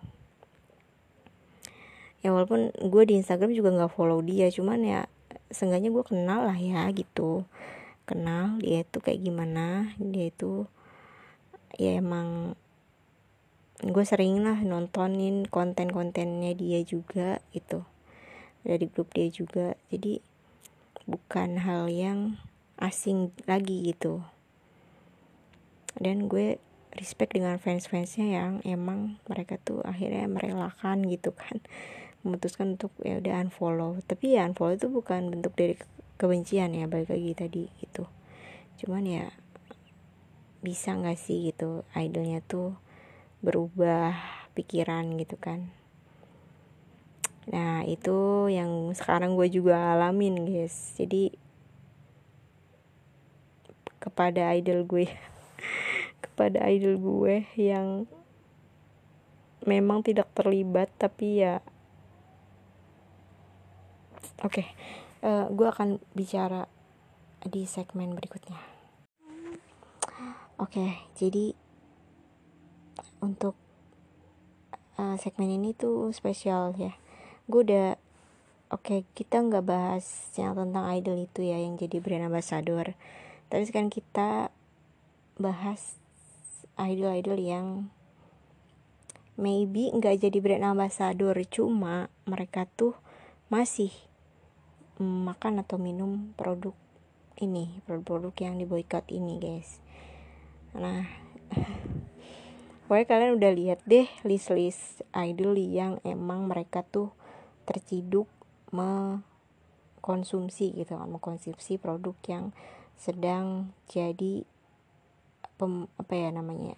Ya 2.21 2.29
walaupun 2.29 2.69
gue 2.75 3.03
di 3.07 3.17
Instagram 3.17 3.55
juga 3.55 3.73
nggak 3.73 3.93
follow 3.97 4.21
dia 4.21 4.53
cuman 4.53 4.79
ya 4.85 5.01
seenggaknya 5.49 5.89
gue 5.89 6.03
kenal 6.05 6.45
lah 6.45 6.59
ya 6.59 6.85
gitu. 6.93 7.47
Kenal 8.05 8.59
dia 8.61 8.83
itu 8.85 8.97
kayak 9.01 9.23
gimana? 9.23 9.95
Dia 9.97 10.29
itu 10.29 10.67
ya 11.79 11.97
emang 11.97 12.59
gue 13.81 14.05
sering 14.05 14.45
lah 14.45 14.61
nontonin 14.61 15.49
konten-kontennya 15.49 16.53
dia 16.53 16.85
juga 16.85 17.41
gitu. 17.49 17.81
Dari 18.61 18.85
grup 18.85 19.09
dia 19.17 19.25
juga. 19.33 19.73
Jadi 19.89 20.21
bukan 21.09 21.65
hal 21.65 21.89
yang 21.89 22.37
asing 22.77 23.33
lagi 23.49 23.89
gitu. 23.89 24.21
Dan 25.97 26.29
gue 26.29 26.61
respect 26.93 27.33
dengan 27.33 27.57
fans-fansnya 27.57 28.27
yang 28.29 28.53
emang 28.61 29.17
mereka 29.25 29.57
tuh 29.57 29.81
akhirnya 29.81 30.29
merelakan 30.29 31.09
gitu 31.09 31.33
kan. 31.33 31.57
Memutuskan 32.21 32.77
untuk 32.77 32.93
ya 33.01 33.17
udah 33.17 33.49
unfollow. 33.49 33.97
Tapi 34.05 34.37
ya 34.37 34.45
unfollow 34.45 34.77
itu 34.77 34.93
bukan 34.93 35.33
bentuk 35.33 35.57
dari 35.57 35.73
kebencian 36.21 36.77
ya 36.77 36.85
balik 36.85 37.09
lagi 37.09 37.33
tadi 37.33 37.65
gitu. 37.81 38.05
Cuman 38.77 39.09
ya 39.09 39.25
bisa 40.61 40.93
nggak 40.93 41.17
sih 41.17 41.49
gitu 41.49 41.81
idolnya 41.97 42.45
tuh 42.45 42.77
berubah 43.41 44.15
pikiran 44.53 45.17
gitu 45.17 45.35
kan. 45.37 45.73
Nah 47.49 47.81
itu 47.89 48.47
yang 48.53 48.93
sekarang 48.93 49.33
gue 49.33 49.49
juga 49.49 49.97
alamin 49.97 50.45
guys. 50.45 50.93
Jadi 50.95 51.33
kepada 54.01 54.53
idol 54.57 54.85
gue 54.85 55.05
kepada 56.25 56.65
idol 56.69 56.97
gue 56.97 57.45
yang 57.57 58.09
memang 59.61 60.01
tidak 60.01 60.25
terlibat 60.33 60.89
tapi 60.97 61.45
ya 61.45 61.61
oke 64.41 64.57
okay, 64.57 64.67
uh, 65.21 65.45
eh, 65.45 65.47
gue 65.53 65.67
akan 65.69 66.01
bicara 66.17 66.65
di 67.45 67.65
segmen 67.65 68.13
berikutnya. 68.17 68.57
Oke 70.61 70.77
okay, 70.77 70.91
jadi 71.17 71.57
untuk 73.21 73.55
uh, 74.97 75.15
segmen 75.21 75.49
ini 75.53 75.77
tuh 75.77 76.11
spesial 76.11 76.75
ya. 76.75 76.97
Gue 77.47 77.63
udah 77.63 77.95
oke 78.73 78.83
okay, 78.83 78.99
kita 79.15 79.39
nggak 79.39 79.65
bahas 79.65 80.05
yang 80.35 80.57
tentang 80.57 80.89
idol 80.91 81.17
itu 81.21 81.45
ya 81.45 81.61
yang 81.61 81.79
jadi 81.79 82.01
brand 82.03 82.27
ambassador. 82.27 82.97
Tapi 83.47 83.63
sekarang 83.63 83.93
kita 83.93 84.51
bahas 85.39 85.95
idol-idol 86.77 87.37
yang 87.39 87.65
maybe 89.39 89.89
nggak 89.89 90.21
jadi 90.21 90.37
brand 90.37 90.65
ambassador 90.77 91.33
cuma 91.49 92.13
mereka 92.29 92.69
tuh 92.77 92.93
masih 93.49 93.91
makan 95.01 95.65
atau 95.65 95.81
minum 95.81 96.31
produk 96.37 96.77
ini 97.41 97.81
produk-produk 97.89 98.35
yang 98.37 98.55
diboykot 98.61 99.09
ini 99.09 99.41
guys. 99.41 99.81
Nah 100.77 101.09
pokoknya 102.91 103.07
kalian 103.07 103.39
udah 103.39 103.51
lihat 103.55 103.79
deh 103.87 104.03
list-list 104.27 104.99
idol 105.15 105.55
yang 105.55 106.03
emang 106.03 106.51
mereka 106.51 106.83
tuh 106.83 107.15
terciduk 107.63 108.27
mengkonsumsi 108.75 110.75
gitu 110.75 110.99
kan 110.99 111.07
mengkonsumsi 111.07 111.79
produk 111.79 112.19
yang 112.27 112.51
sedang 112.99 113.71
jadi 113.87 114.43
pem, 115.55 115.87
apa 115.95 116.13
ya 116.19 116.35
namanya 116.35 116.75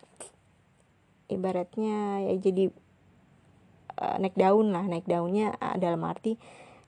ibaratnya 1.33 2.29
ya 2.29 2.37
jadi 2.37 2.69
uh, 3.97 4.17
naik 4.19 4.35
daun 4.37 4.73
lah. 4.73 4.85
Naik 4.85 5.09
daunnya 5.09 5.53
uh, 5.57 5.77
dalam 5.77 6.01
arti 6.05 6.37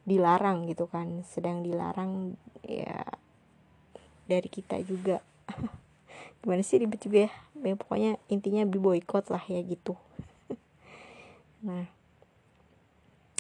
dilarang 0.06 0.70
gitu 0.70 0.90
kan. 0.90 1.26
Sedang 1.26 1.66
dilarang 1.66 2.38
ya 2.66 3.06
dari 4.26 4.50
kita 4.50 4.82
juga 4.86 5.22
gimana 6.46 6.62
sih 6.62 6.78
ribet 6.78 7.02
juga 7.02 7.26
ya, 7.26 7.32
ya 7.58 7.74
pokoknya 7.74 8.22
intinya 8.30 8.62
di 8.70 8.78
boykot 8.78 9.34
lah 9.34 9.42
ya 9.50 9.66
gitu. 9.66 9.98
Nah 11.66 11.90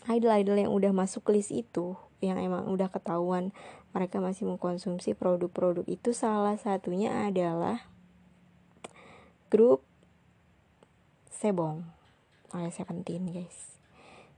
idol-idol 0.09 0.57
yang 0.57 0.73
udah 0.73 0.89
masuk 0.93 1.29
list 1.29 1.53
itu 1.53 1.97
yang 2.21 2.41
emang 2.41 2.65
udah 2.69 2.89
ketahuan 2.89 3.53
mereka 3.93 4.17
masih 4.17 4.49
mengkonsumsi 4.49 5.13
produk-produk 5.13 5.85
itu 5.85 6.13
salah 6.13 6.57
satunya 6.57 7.29
adalah 7.29 7.85
grup 9.53 9.85
Sebong 11.29 11.85
alias 12.55 12.79
Seventeen 12.79 13.29
guys. 13.29 13.77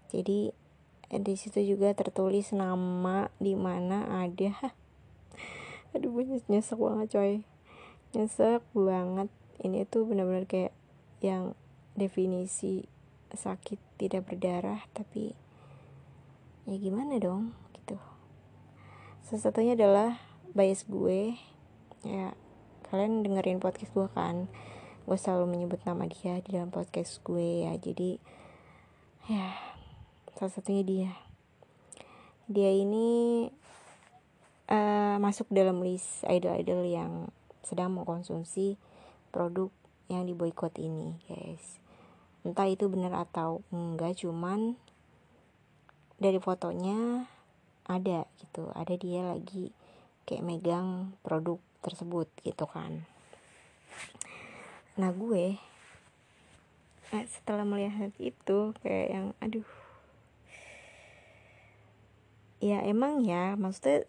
Jadi 0.09 0.51
di 1.07 1.35
situ 1.39 1.63
juga 1.63 1.93
tertulis 1.95 2.51
nama 2.51 3.31
di 3.39 3.55
mana 3.55 4.27
ada. 4.27 4.51
Aduh 5.95 6.11
gue 6.11 6.41
nyesek 6.51 6.75
banget 6.75 7.07
coy 7.15 7.33
nyesek 8.17 8.65
banget. 8.73 9.29
Ini 9.61 9.85
tuh 9.85 10.09
benar-benar 10.09 10.49
kayak 10.49 10.73
yang 11.21 11.53
definisi 11.93 12.89
sakit 13.29 13.77
tidak 14.01 14.29
berdarah 14.29 14.81
tapi 14.93 15.33
ya 16.65 16.75
gimana 16.81 17.21
dong 17.21 17.53
gitu. 17.77 18.01
Salah 19.21 19.41
satunya 19.45 19.77
adalah 19.77 20.17
bias 20.57 20.89
gue. 20.89 21.37
Ya 22.01 22.33
kalian 22.89 23.21
dengerin 23.21 23.61
podcast 23.61 23.93
gue 23.93 24.09
kan. 24.17 24.49
Gue 25.05 25.17
selalu 25.21 25.53
menyebut 25.53 25.79
nama 25.85 26.09
dia 26.09 26.41
di 26.41 26.57
dalam 26.57 26.73
podcast 26.73 27.21
gue 27.21 27.69
ya. 27.69 27.73
Jadi 27.77 28.17
ya 29.29 29.53
salah 30.33 30.53
satunya 30.53 30.81
dia. 30.81 31.11
Dia 32.47 32.71
ini 32.71 33.47
uh, 34.71 35.15
masuk 35.19 35.51
dalam 35.51 35.83
list 35.83 36.23
idol-idol 36.25 36.87
yang 36.87 37.13
sedang 37.67 37.91
mengkonsumsi 37.99 38.79
produk 39.35 39.67
yang 40.07 40.23
diboykot 40.23 40.71
ini 40.79 41.19
guys. 41.27 41.83
Entah 42.47 42.71
itu 42.71 42.87
benar 42.87 43.27
atau 43.27 43.59
enggak 43.75 44.23
cuman 44.23 44.79
dari 46.15 46.39
fotonya 46.39 47.27
ada 47.83 48.23
gitu. 48.39 48.71
Ada 48.71 48.95
dia 48.95 49.27
lagi 49.27 49.75
kayak 50.23 50.47
megang 50.47 51.11
produk 51.27 51.59
tersebut 51.83 52.31
gitu 52.47 52.63
kan. 52.63 53.03
Nah 54.95 55.11
gue 55.11 55.59
eh, 57.11 57.25
setelah 57.27 57.67
melihat 57.67 58.15
itu 58.15 58.71
kayak 58.79 59.07
yang 59.11 59.27
aduh. 59.43 59.67
Ya 62.63 62.81
emang 62.87 63.21
ya 63.27 63.53
maksudnya 63.59 64.07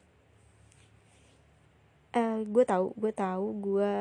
uh, 2.17 2.41
gue 2.45 2.65
tahu 2.65 2.95
gue 2.97 3.13
tahu 3.13 3.47
gue 3.61 3.93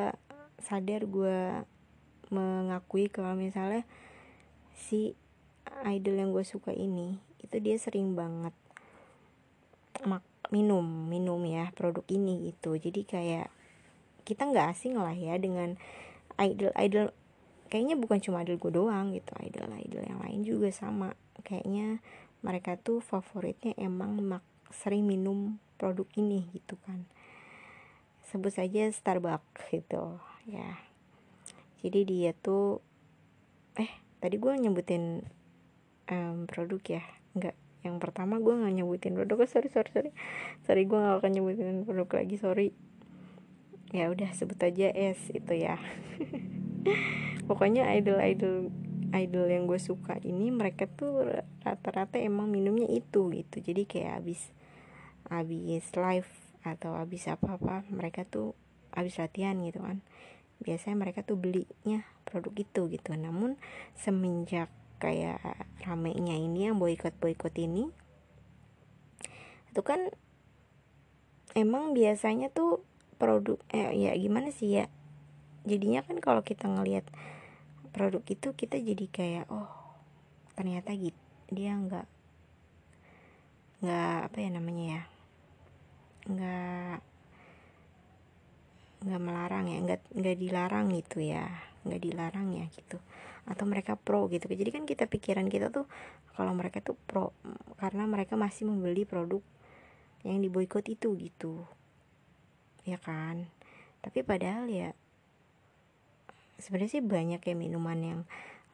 sadar 0.62 1.02
gue 1.08 1.40
mengakui 2.28 3.08
kalau 3.08 3.36
misalnya 3.36 3.88
si 4.76 5.16
idol 5.88 6.20
yang 6.20 6.32
gue 6.32 6.44
suka 6.44 6.72
ini 6.76 7.20
itu 7.44 7.56
dia 7.60 7.76
sering 7.80 8.16
banget 8.16 8.54
mak 10.04 10.24
minum 10.48 10.84
minum 10.84 11.44
ya 11.44 11.72
produk 11.76 12.04
ini 12.08 12.52
gitu. 12.52 12.80
Jadi 12.80 13.04
kayak 13.04 13.52
kita 14.24 14.48
nggak 14.48 14.76
asing 14.76 14.96
lah 14.96 15.16
ya 15.16 15.36
dengan 15.40 15.76
idol 16.40 16.72
idol 16.76 17.12
kayaknya 17.68 18.00
bukan 18.00 18.20
cuma 18.24 18.44
idol 18.44 18.60
gue 18.60 18.72
doang 18.72 19.12
gitu 19.12 19.32
idol 19.44 19.68
idol 19.76 20.04
yang 20.04 20.20
lain 20.24 20.42
juga 20.44 20.72
sama. 20.72 21.16
Kayaknya 21.44 22.00
mereka 22.44 22.76
tuh 22.80 23.00
favoritnya 23.04 23.76
emang 23.80 24.20
mak 24.24 24.44
sering 24.72 25.08
minum 25.08 25.60
produk 25.80 26.08
ini 26.20 26.44
gitu 26.52 26.76
kan 26.84 27.08
sebut 28.28 28.52
saja 28.52 28.92
Starbucks 28.92 29.72
gitu 29.72 30.20
ya. 30.48 30.80
Jadi 31.80 32.00
dia 32.04 32.32
tuh 32.36 32.84
eh 33.80 33.92
tadi 34.20 34.36
gue 34.36 34.52
nyebutin 34.52 35.24
um, 36.12 36.44
produk 36.44 37.00
ya? 37.00 37.04
Enggak 37.38 37.56
yang 37.86 38.04
pertama 38.04 38.42
gue 38.44 38.52
nggak 38.52 38.74
nyebutin 38.84 39.16
produk. 39.16 39.48
Oh, 39.48 39.50
sorry 39.50 39.72
sorry 39.72 39.90
sorry. 39.96 40.12
Sorry 40.68 40.84
gue 40.84 41.00
nggak 41.00 41.24
akan 41.24 41.32
nyebutin 41.32 41.88
produk 41.88 42.10
lagi 42.20 42.36
sorry. 42.36 42.76
Ya 43.96 44.12
udah 44.12 44.28
sebut 44.36 44.60
aja 44.60 44.92
es 44.92 45.20
itu 45.32 45.54
ya. 45.56 45.80
Pokoknya 47.48 47.88
idol 47.96 48.20
idol 48.20 48.56
idol 49.16 49.48
yang 49.48 49.72
gue 49.72 49.80
suka 49.80 50.20
ini 50.20 50.52
mereka 50.52 50.84
tuh 50.84 51.24
rata-rata 51.64 52.20
emang 52.20 52.52
minumnya 52.52 52.92
itu 52.92 53.32
gitu. 53.32 53.64
Jadi 53.64 53.88
kayak 53.88 54.20
abis 54.20 54.52
abis 55.32 55.96
live 55.96 56.47
atau 56.76 56.98
abis 57.00 57.32
apa 57.32 57.56
apa 57.56 57.88
mereka 57.88 58.28
tuh 58.28 58.58
abis 58.92 59.22
latihan 59.22 59.56
gitu 59.64 59.80
kan. 59.80 60.04
Biasanya 60.58 60.98
mereka 60.98 61.22
tuh 61.22 61.38
belinya 61.38 62.04
produk 62.28 62.52
itu 62.58 62.90
gitu. 62.90 63.14
Namun 63.14 63.56
semenjak 63.96 64.74
kayak 64.98 65.38
ramenya 65.86 66.34
ini 66.34 66.68
yang 66.68 66.82
boykot 66.82 67.14
boykot 67.22 67.54
ini 67.62 67.86
itu 69.70 69.86
kan 69.86 70.10
emang 71.54 71.94
biasanya 71.94 72.50
tuh 72.50 72.82
produk 73.22 73.62
eh 73.70 73.94
ya 73.94 74.18
gimana 74.18 74.50
sih 74.50 74.82
ya 74.82 74.90
jadinya 75.70 76.02
kan 76.02 76.18
kalau 76.18 76.42
kita 76.42 76.66
ngelihat 76.66 77.06
produk 77.94 78.26
itu 78.26 78.58
kita 78.58 78.82
jadi 78.82 79.06
kayak 79.06 79.46
oh 79.54 79.70
ternyata 80.58 80.98
gitu 80.98 81.18
dia 81.54 81.78
nggak 81.78 82.10
nggak 83.86 84.18
apa 84.34 84.38
ya 84.42 84.50
namanya 84.50 84.86
ya 84.90 85.02
nggak 86.28 87.00
nggak 89.08 89.22
melarang 89.22 89.66
ya 89.72 89.78
nggak 89.84 90.02
nggak 90.12 90.38
dilarang 90.42 90.86
gitu 90.92 91.24
ya 91.24 91.48
nggak 91.88 92.02
dilarang 92.04 92.48
ya 92.52 92.66
gitu. 92.76 93.00
Atau 93.48 93.64
mereka 93.64 93.96
pro 93.96 94.28
gitu. 94.28 94.52
Jadi 94.52 94.70
kan 94.76 94.84
kita 94.84 95.08
pikiran 95.08 95.48
kita 95.48 95.72
tuh 95.72 95.88
kalau 96.36 96.52
mereka 96.52 96.84
tuh 96.84 97.00
pro 97.08 97.32
karena 97.80 98.04
mereka 98.04 98.36
masih 98.36 98.68
membeli 98.68 99.08
produk 99.08 99.40
yang 100.28 100.44
diboykot 100.44 100.84
itu 100.92 101.16
gitu. 101.16 101.64
Ya 102.84 103.00
kan? 103.00 103.48
Tapi 104.04 104.24
padahal 104.28 104.68
ya 104.68 104.92
sebenarnya 106.60 107.00
sih 107.00 107.04
banyak 107.06 107.42
ya 107.42 107.56
minuman 107.56 108.00
yang 108.02 108.22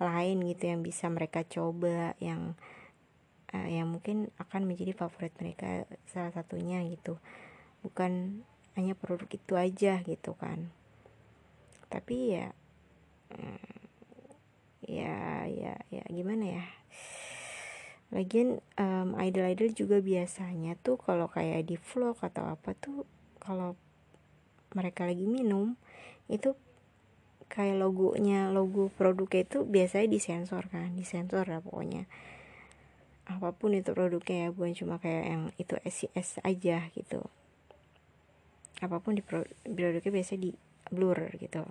lain 0.02 0.42
gitu 0.50 0.74
yang 0.74 0.82
bisa 0.82 1.08
mereka 1.12 1.46
coba 1.46 2.18
yang 2.18 2.58
uh, 3.54 3.70
yang 3.70 3.88
mungkin 3.92 4.34
akan 4.42 4.66
menjadi 4.66 4.98
favorit 4.98 5.32
mereka 5.38 5.86
salah 6.10 6.34
satunya 6.34 6.82
gitu 6.90 7.20
bukan 7.84 8.42
hanya 8.74 8.98
produk 8.98 9.30
itu 9.30 9.54
aja 9.54 10.02
gitu 10.02 10.34
kan. 10.40 10.72
Tapi 11.92 12.16
ya 12.34 12.48
hmm, 13.30 13.78
ya 14.88 15.46
ya 15.46 15.76
ya 15.94 16.04
gimana 16.10 16.46
ya? 16.60 16.66
Lagian 18.14 18.62
um, 18.78 19.18
idol-idol 19.18 19.74
juga 19.74 19.98
biasanya 20.00 20.78
tuh 20.82 21.02
kalau 21.02 21.30
kayak 21.30 21.66
di 21.66 21.78
vlog 21.78 22.18
atau 22.22 22.46
apa 22.46 22.78
tuh 22.78 23.06
kalau 23.42 23.76
mereka 24.74 25.06
lagi 25.06 25.26
minum 25.26 25.78
itu 26.30 26.58
kayak 27.50 27.78
logonya 27.78 28.50
logo 28.50 28.90
produknya 28.90 29.46
itu 29.46 29.62
biasanya 29.62 30.10
disensor 30.10 30.66
kan 30.74 30.98
disensor 30.98 31.46
lah 31.46 31.62
pokoknya. 31.62 32.10
Apa 33.30 33.54
pun 33.54 33.78
itu 33.78 33.94
produknya 33.94 34.50
ya 34.50 34.56
bukan 34.56 34.74
cuma 34.74 34.96
kayak 34.98 35.26
yang 35.30 35.44
itu 35.62 35.78
SCS 35.86 36.42
aja 36.42 36.90
gitu 36.98 37.30
apa 38.84 39.00
pun 39.00 39.16
di 39.16 39.24
produknya 39.24 40.12
biasa 40.12 40.36
di 40.36 40.52
blur 40.92 41.16
gitu. 41.40 41.64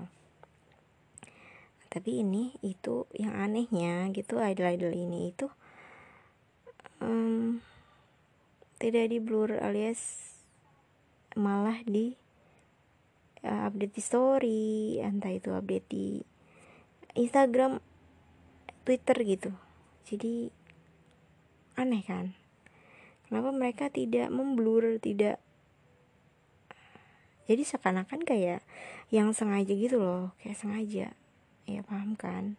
Tapi 1.92 2.25
ini 2.25 2.57
itu 2.64 3.05
yang 3.12 3.37
anehnya 3.37 4.09
gitu 4.16 4.40
idol-idol 4.40 4.96
ini 4.96 5.29
itu 5.29 5.53
um, 7.05 7.61
tidak 8.81 9.12
di 9.12 9.20
blur 9.20 9.61
alias 9.61 10.33
malah 11.37 11.85
di 11.85 12.16
uh, 13.44 13.68
update 13.68 13.92
di 13.92 14.03
story 14.03 14.64
entah 15.05 15.37
itu 15.37 15.53
update 15.53 15.87
di 15.92 16.07
Instagram 17.12 17.77
Twitter 18.88 19.16
gitu. 19.29 19.53
Jadi 20.09 20.48
aneh 21.77 22.03
kan? 22.09 22.33
Kenapa 23.29 23.53
mereka 23.53 23.92
tidak 23.92 24.33
memblur 24.33 24.96
tidak 24.96 25.40
jadi 27.46 27.62
seakan-akan 27.66 28.22
kayak 28.22 28.62
yang 29.11 29.35
sengaja 29.35 29.72
gitu 29.74 29.98
loh 29.98 30.31
kayak 30.42 30.59
sengaja. 30.59 31.07
Ya 31.66 31.81
paham 31.87 32.14
kan? 32.14 32.59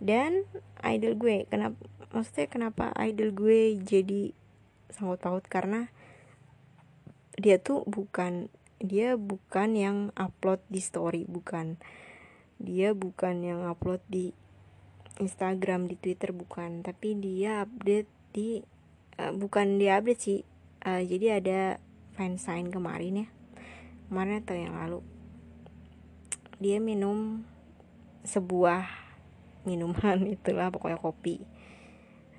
Dan 0.00 0.48
idol 0.84 1.16
gue 1.16 1.48
kenapa 1.48 1.78
maksudnya 2.12 2.46
kenapa 2.48 2.84
idol 3.00 3.32
gue 3.32 3.76
jadi 3.80 4.32
sangkut 4.92 5.20
paut? 5.20 5.44
Karena 5.44 5.88
dia 7.34 7.58
tuh 7.58 7.84
bukan 7.88 8.48
dia 8.84 9.16
bukan 9.16 9.70
yang 9.76 9.98
upload 10.16 10.60
di 10.68 10.80
story 10.80 11.24
bukan. 11.28 11.80
Dia 12.60 12.96
bukan 12.96 13.44
yang 13.44 13.66
upload 13.68 14.00
di 14.08 14.32
Instagram 15.20 15.86
di 15.88 15.96
Twitter 16.00 16.32
bukan. 16.32 16.84
Tapi 16.84 17.16
dia 17.18 17.64
update 17.64 18.10
di 18.34 18.60
uh, 19.20 19.32
bukan 19.32 19.78
dia 19.80 20.00
update 20.00 20.20
sih. 20.20 20.40
Uh, 20.84 21.00
jadi 21.00 21.40
ada 21.40 21.60
fansign 22.14 22.70
kemarin 22.70 23.26
ya. 23.26 23.28
Kemarin 24.10 24.40
atau 24.42 24.56
yang 24.56 24.74
lalu. 24.78 25.00
Dia 26.62 26.78
minum 26.78 27.42
sebuah 28.24 28.88
minuman 29.68 30.24
itulah 30.36 30.70
pokoknya 30.70 30.98
kopi. 30.98 31.42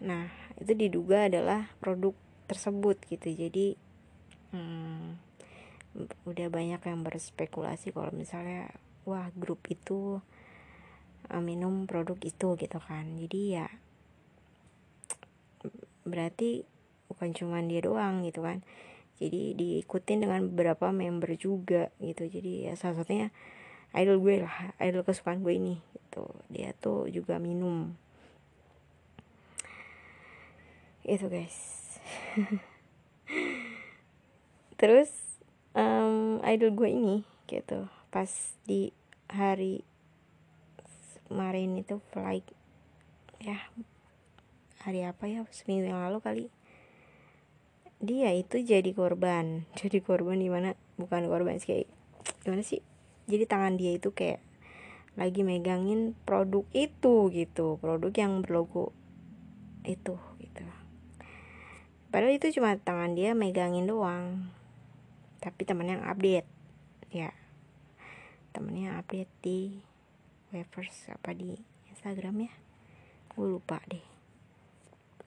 Nah 0.02 0.32
itu 0.56 0.72
diduga 0.74 1.28
adalah 1.28 1.70
produk 1.84 2.16
tersebut 2.48 2.98
gitu. 3.12 3.30
Jadi 3.36 3.76
hmm, 4.56 5.20
udah 6.26 6.48
banyak 6.48 6.82
yang 6.82 7.00
berspekulasi 7.04 7.92
kalau 7.92 8.12
misalnya 8.16 8.72
wah 9.06 9.30
grup 9.36 9.62
itu 9.68 10.24
uh, 11.30 11.44
minum 11.44 11.86
produk 11.86 12.18
itu 12.24 12.56
gitu 12.56 12.80
kan. 12.80 13.06
Jadi 13.20 13.42
ya 13.60 13.68
berarti 16.06 16.64
bukan 17.10 17.34
cuma 17.34 17.58
dia 17.66 17.82
doang 17.82 18.22
gitu 18.22 18.46
kan 18.46 18.62
jadi 19.15 19.56
diikutin 19.56 20.28
dengan 20.28 20.47
beberapa 20.51 20.91
member 20.91 21.36
juga 21.39 21.91
gitu. 22.04 22.28
Jadi 22.28 22.67
ya 22.67 22.73
salah 22.75 23.04
satunya 23.04 23.32
idol 23.95 24.19
gue 24.19 24.43
lah 24.43 24.75
idol 24.84 25.08
kesukaan 25.08 25.39
gue 25.43 25.56
ini 25.56 25.75
gitu. 25.95 26.28
Dia 26.51 26.75
tuh 26.75 27.08
juga 27.08 27.39
minum. 27.39 27.95
Itu 31.08 31.32
guys. 31.32 31.56
Terus 34.80 35.10
um, 35.75 36.39
idol 36.41 36.71
gue 36.73 36.89
ini 36.89 37.17
gitu 37.45 37.86
pas 38.10 38.32
di 38.65 38.89
hari 39.30 39.84
kemarin 41.28 41.75
itu 41.78 41.99
flight 42.15 42.47
ya 43.43 43.60
hari 44.82 45.04
apa 45.04 45.28
ya 45.28 45.43
seminggu 45.51 45.91
yang 45.91 45.99
lalu 45.99 46.19
kali 46.23 46.43
dia 48.06 48.32
itu 48.32 48.62
jadi 48.62 48.94
korban. 48.94 49.65
Jadi 49.80 50.00
korban 50.00 50.39
di 50.39 50.48
mana? 50.48 50.78
Bukan 50.96 51.28
korban 51.28 51.60
sih 51.60 51.70
kayak 51.74 51.88
gimana 52.46 52.63
sih? 52.63 52.80
Jadi 53.26 53.44
tangan 53.50 53.76
dia 53.76 53.98
itu 53.98 54.13
kayak 54.13 54.39
lagi 55.18 55.41
megangin 55.41 56.13
produk 56.24 56.63
itu 56.72 57.34
gitu. 57.34 57.82
Produk 57.82 58.13
yang 58.13 58.46
berlogo 58.46 58.94
itu 59.84 60.15
gitu. 60.39 60.65
Padahal 62.13 62.38
itu 62.38 62.54
cuma 62.56 62.78
tangan 62.80 63.18
dia 63.18 63.36
megangin 63.36 63.89
doang. 63.89 64.54
Tapi 65.44 65.62
temennya 65.68 66.00
yang 66.00 66.06
update. 66.08 66.48
Ya. 67.12 67.34
Temennya 68.56 69.02
update 69.04 69.34
di 69.44 69.84
Wevers 70.54 71.12
apa 71.12 71.36
di 71.36 71.60
Instagram 71.91 72.48
ya? 72.48 72.54
Gue 73.36 73.52
lupa 73.52 73.84
deh 73.91 74.14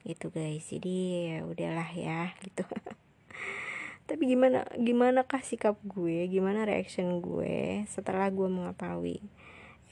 gitu 0.09 0.33
guys. 0.33 0.65
Jadi 0.65 1.29
ya 1.29 1.37
udahlah 1.45 1.89
ya 1.93 2.33
gitu. 2.41 2.65
Tapi 4.09 4.25
gimana 4.25 4.65
gimana 4.73 5.21
kah 5.21 5.45
sikap 5.45 5.77
gue? 5.85 6.25
Gimana 6.25 6.65
reaction 6.65 7.21
gue 7.21 7.85
setelah 7.85 8.33
gue 8.33 8.49
mengetahui? 8.49 9.21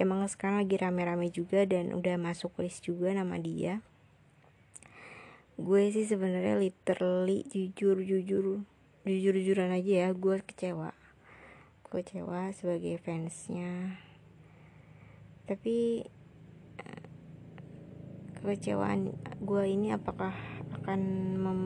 Emang 0.01 0.25
sekarang 0.25 0.65
lagi 0.65 0.77
rame-rame 0.77 1.30
juga 1.30 1.65
dan 1.69 1.93
udah 1.93 2.17
masuk 2.17 2.58
list 2.62 2.86
juga 2.86 3.13
nama 3.13 3.38
dia. 3.38 3.86
Gue 5.58 5.89
sih 5.93 6.06
sebenarnya 6.06 6.58
literally 6.58 7.45
jujur 7.49 8.01
jujur 8.01 8.62
jujur 9.06 9.34
jujuran 9.38 9.69
aja 9.69 10.06
ya 10.06 10.10
gue 10.17 10.38
kecewa. 10.41 10.93
Gue 11.86 12.01
kecewa 12.01 12.53
sebagai 12.58 12.97
fansnya. 13.01 14.01
Tapi 15.45 16.06
kekecewaan 18.41 19.13
gue 19.41 19.63
ini 19.65 19.93
apakah 19.93 20.34
akan 20.82 21.02
mem 21.38 21.62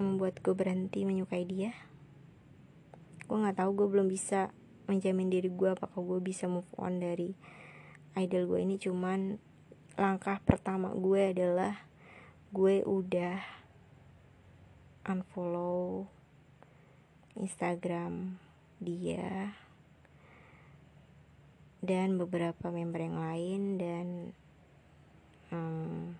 membuat 0.00 0.40
gue 0.42 0.54
berhenti 0.56 1.04
menyukai 1.06 1.44
dia? 1.46 1.72
Gue 3.28 3.38
nggak 3.38 3.62
tahu 3.62 3.70
gue 3.84 3.88
belum 3.92 4.08
bisa 4.10 4.50
menjamin 4.90 5.30
diri 5.30 5.52
gue 5.52 5.72
apakah 5.72 6.02
gue 6.02 6.20
bisa 6.20 6.50
move 6.50 6.68
on 6.74 6.98
dari 6.98 7.36
idol 8.18 8.50
gue 8.50 8.60
ini. 8.60 8.76
Cuman 8.80 9.38
langkah 9.94 10.40
pertama 10.42 10.90
gue 10.96 11.36
adalah 11.36 11.86
gue 12.52 12.84
udah 12.84 13.38
unfollow 15.06 16.08
Instagram 17.38 18.36
dia 18.82 19.56
dan 21.82 22.14
beberapa 22.14 22.70
member 22.70 23.00
yang 23.02 23.18
lain 23.18 23.62
dan 23.80 24.06
um, 25.52 26.16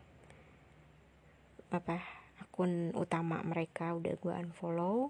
apa 1.73 2.05
akun 2.45 2.93
utama 2.93 3.41
mereka 3.41 3.97
udah 3.97 4.15
gue 4.21 4.33
unfollow. 4.37 5.09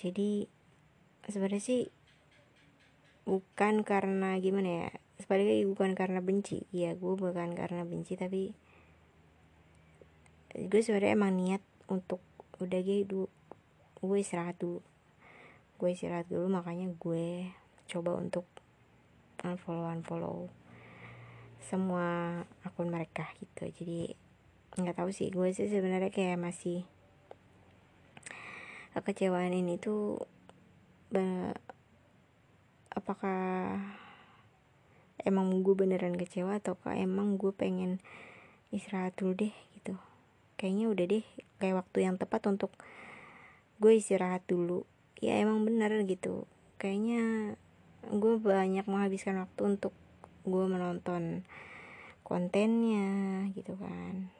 Jadi 0.00 0.48
sebenarnya 1.28 1.62
sih 1.62 1.82
bukan 3.28 3.84
karena 3.84 4.40
gimana 4.40 4.68
ya 4.68 4.88
sebaliknya 5.20 5.60
bukan 5.68 5.92
karena 5.92 6.24
benci. 6.24 6.64
Iya 6.72 6.96
gue 6.96 7.14
bukan 7.14 7.52
karena 7.52 7.84
benci 7.84 8.16
tapi 8.16 8.56
gue 10.56 10.80
sebenarnya 10.80 11.20
emang 11.20 11.36
niat 11.36 11.62
untuk 11.92 12.24
udah 12.56 12.80
gitu 12.80 13.28
gue 14.00 14.18
istirahat 14.18 14.56
dulu. 14.56 14.80
Gue 15.76 15.92
istirahat 15.92 16.32
dulu 16.32 16.48
makanya 16.48 16.88
gue 16.96 17.52
coba 17.86 18.16
untuk 18.16 18.48
unfollow 19.44 19.92
unfollow 19.92 20.48
semua 21.66 22.42
akun 22.62 22.88
mereka 22.88 23.26
gitu. 23.42 23.66
Jadi 23.66 24.14
nggak 24.78 25.02
tahu 25.02 25.10
sih. 25.10 25.28
Gue 25.34 25.50
sih 25.50 25.66
sebenarnya 25.66 26.14
kayak 26.14 26.38
masih 26.38 26.86
kekecewaan 28.96 29.52
ini 29.52 29.76
tuh 29.76 30.22
apakah 32.96 33.76
emang 35.20 35.60
gue 35.60 35.74
beneran 35.76 36.16
kecewa 36.16 36.62
atau 36.62 36.78
emang 36.88 37.36
gue 37.36 37.52
pengen 37.52 38.00
istirahat 38.72 39.18
dulu 39.18 39.36
deh 39.36 39.54
gitu. 39.76 39.98
Kayaknya 40.56 40.86
udah 40.88 41.04
deh 41.12 41.24
kayak 41.60 41.76
waktu 41.84 41.98
yang 42.08 42.16
tepat 42.16 42.48
untuk 42.48 42.72
gue 43.82 43.92
istirahat 43.92 44.46
dulu. 44.48 44.88
Ya 45.20 45.36
emang 45.40 45.64
bener 45.68 45.92
gitu. 46.08 46.48
Kayaknya 46.80 47.56
gue 48.06 48.34
banyak 48.40 48.86
menghabiskan 48.88 49.40
waktu 49.44 49.76
untuk 49.76 49.92
gue 50.46 50.64
menonton 50.70 51.42
kontennya 52.22 53.46
gitu 53.52 53.74
kan. 53.76 54.30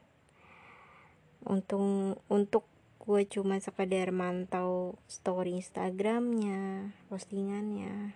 Untuk 1.43 2.19
untuk 2.27 2.63
gue 3.03 3.23
cuma 3.27 3.55
sekedar 3.59 4.11
mantau 4.11 4.99
story 5.07 5.59
instagramnya 5.59 6.91
postingannya. 7.07 8.11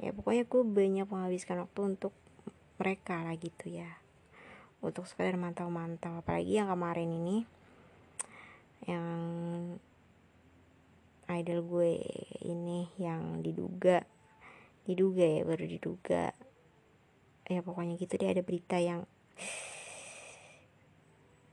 Ya 0.00 0.10
pokoknya 0.12 0.44
gue 0.48 0.62
banyak 0.64 1.06
menghabiskan 1.08 1.64
waktu 1.64 1.96
untuk 1.96 2.12
mereka 2.80 3.24
lah 3.24 3.36
gitu 3.36 3.68
ya. 3.72 4.00
Untuk 4.80 5.08
sekedar 5.08 5.36
mantau-mantau. 5.40 6.20
Apalagi 6.20 6.60
yang 6.60 6.68
kemarin 6.72 7.08
ini 7.08 7.36
yang 8.84 9.08
idol 11.28 11.64
gue 11.64 12.04
ini 12.44 12.92
yang 13.00 13.40
diduga 13.40 14.04
diduga 14.84 15.24
ya 15.24 15.42
baru 15.48 15.64
diduga 15.64 16.36
ya 17.48 17.60
pokoknya 17.60 18.00
gitu 18.00 18.16
deh 18.16 18.32
ada 18.32 18.40
berita 18.40 18.80
yang 18.80 19.04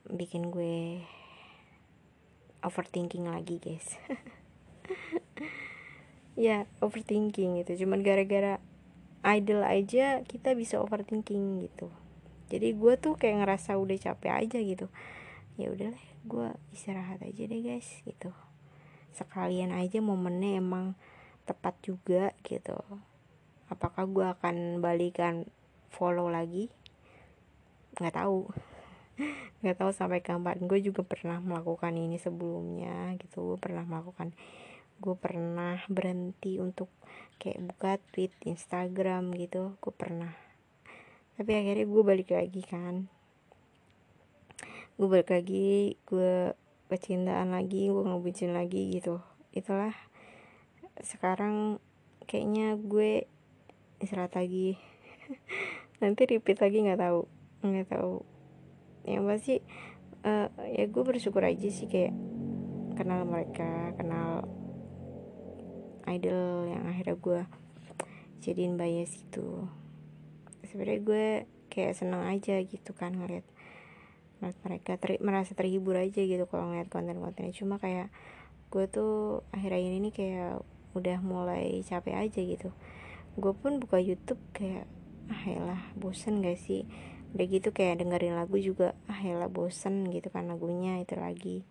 bikin 0.08 0.48
gue 0.52 1.04
overthinking 2.62 3.26
lagi 3.28 3.58
guys. 3.58 3.98
Ya 6.32 6.64
overthinking 6.80 7.60
gitu. 7.60 7.84
Cuman 7.84 8.00
gara-gara 8.00 8.56
idol 9.20 9.60
aja 9.68 10.24
kita 10.24 10.56
bisa 10.56 10.80
overthinking 10.80 11.68
gitu. 11.68 11.92
Jadi 12.48 12.72
gue 12.72 12.94
tuh 12.96 13.20
kayak 13.20 13.44
ngerasa 13.44 13.76
udah 13.76 13.96
capek 14.00 14.32
aja 14.32 14.58
gitu. 14.64 14.88
Ya 15.60 15.68
udahlah 15.68 16.00
gue 16.24 16.48
istirahat 16.72 17.20
aja 17.20 17.42
deh 17.44 17.60
guys 17.60 18.00
gitu. 18.08 18.32
Sekalian 19.12 19.76
aja 19.76 20.00
momennya 20.00 20.56
emang 20.56 20.96
tepat 21.44 21.76
juga 21.84 22.32
gitu. 22.48 22.80
Apakah 23.68 24.08
gue 24.08 24.24
akan 24.24 24.80
balikan 24.80 25.48
follow 25.92 26.32
lagi. 26.32 26.72
Nggak 28.00 28.16
tahu. 28.16 28.48
Nggak 29.60 29.76
tahu 29.78 29.90
sampai 29.92 30.24
kapan. 30.24 30.58
Gue 30.64 30.80
juga 30.80 31.04
pernah 31.04 31.38
melakukan 31.38 31.92
ini 31.92 32.16
sebelumnya 32.16 33.12
gitu. 33.20 33.54
Gue 33.54 33.58
pernah 33.60 33.84
melakukan. 33.84 34.32
Gue 34.98 35.14
pernah 35.14 35.76
berhenti 35.92 36.56
untuk 36.56 36.88
kayak 37.36 37.60
buka 37.68 38.00
tweet 38.10 38.32
Instagram 38.48 39.36
gitu. 39.36 39.76
Gue 39.78 39.92
pernah. 39.92 40.32
Tapi 41.36 41.52
akhirnya 41.52 41.86
gue 41.86 42.02
balik 42.02 42.32
lagi 42.32 42.62
kan. 42.64 43.06
Gue 44.96 45.08
balik 45.08 45.30
lagi 45.30 46.00
gue 46.08 46.56
kecintaan 46.88 47.56
lagi 47.56 47.92
gue 47.92 48.04
ngebucin 48.04 48.56
lagi 48.56 48.96
gitu. 48.96 49.20
Itulah. 49.52 49.92
Sekarang 51.00 51.80
kayaknya 52.24 52.76
gue 52.80 53.28
istirahat 54.02 54.34
lagi 54.34 54.74
nanti 56.02 56.26
repeat 56.26 56.58
lagi 56.58 56.82
nggak 56.82 57.00
tahu. 57.00 57.20
Nggak 57.62 57.88
tahu. 57.94 58.14
Yang 59.06 59.24
pasti 59.30 59.54
uh, 60.26 60.50
ya 60.66 60.84
gue 60.90 61.02
bersyukur 61.06 61.46
aja 61.46 61.68
sih 61.70 61.86
kayak 61.86 62.14
kenal 62.98 63.22
mereka 63.24 63.94
kenal 63.94 64.44
idol 66.10 66.66
yang 66.68 66.84
akhirnya 66.90 67.16
gue 67.16 67.40
jadiin 68.42 68.74
bias 68.74 69.22
itu 69.22 69.70
sebenarnya 70.66 71.00
gue 71.06 71.26
kayak 71.70 71.94
seneng 71.94 72.26
aja 72.26 72.58
gitu 72.60 72.92
kan 72.92 73.14
ngeliat 73.14 73.46
mereka 74.66 74.98
ter 74.98 75.22
merasa 75.22 75.54
terhibur 75.54 75.94
aja 75.94 76.18
gitu 76.18 76.44
kalau 76.50 76.74
ngeliat 76.74 76.90
konten-kontennya. 76.90 77.54
Cuma 77.54 77.78
kayak 77.78 78.10
gue 78.74 78.90
tuh 78.90 79.46
akhir-akhir 79.54 79.92
ini 80.02 80.10
kayak 80.10 80.66
udah 80.98 81.18
mulai 81.22 81.78
capek 81.86 82.18
aja 82.18 82.40
gitu. 82.42 82.74
Gue 83.38 83.54
pun 83.54 83.78
buka 83.78 84.02
YouTube 84.02 84.42
kayak 84.50 84.90
ah 85.28 85.42
lah 85.58 85.82
bosen 85.94 86.40
gak 86.40 86.58
sih? 86.58 86.88
Udah 87.36 87.46
gitu 87.46 87.70
kayak 87.70 88.02
dengerin 88.02 88.34
lagu 88.34 88.58
juga 88.58 88.96
ah 89.06 89.20
ya 89.20 89.46
bosen 89.46 90.08
gitu 90.10 90.32
kan 90.32 90.48
lagunya 90.48 90.98
itu 90.98 91.14
lagi. 91.14 91.62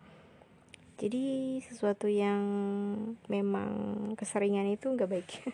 Jadi 1.01 1.57
sesuatu 1.65 2.05
yang 2.05 2.45
memang 3.25 3.71
keseringan 4.13 4.69
itu 4.69 4.85
nggak 4.93 5.09
baik. 5.09 5.29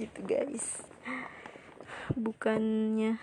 Gitu 0.00 0.20
guys. 0.24 0.84
Bukannya 2.16 3.20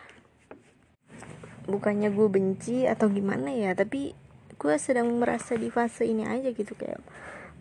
bukannya 1.64 2.12
gue 2.12 2.28
benci 2.28 2.84
atau 2.84 3.08
gimana 3.08 3.56
ya 3.56 3.72
tapi 3.72 4.12
gue 4.60 4.76
sedang 4.76 5.16
merasa 5.16 5.56
di 5.56 5.72
fase 5.72 6.04
ini 6.04 6.28
aja 6.28 6.52
gitu 6.52 6.76
kayak 6.76 7.00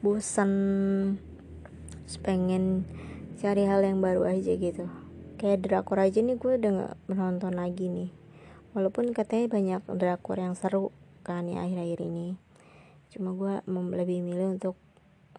bosan 0.03 0.51
pengen 2.27 2.83
cari 3.39 3.63
hal 3.65 3.83
yang 3.87 4.03
baru 4.03 4.27
aja 4.27 4.59
gitu 4.59 4.91
kayak 5.43 5.67
drakor 5.67 5.99
aja 5.99 6.23
nih 6.23 6.39
gue 6.39 6.55
udah 6.55 6.71
gak 6.71 6.95
menonton 7.11 7.59
lagi 7.59 7.91
nih. 7.91 8.15
Walaupun 8.79 9.11
katanya 9.11 9.51
banyak 9.51 9.83
drakor 9.99 10.39
yang 10.39 10.55
seru 10.55 10.95
kan 11.27 11.51
ya 11.51 11.67
akhir-akhir 11.67 11.99
ini. 11.99 12.39
Cuma 13.11 13.35
gue 13.35 13.59
lebih 13.67 14.23
milih 14.23 14.55
untuk 14.55 14.79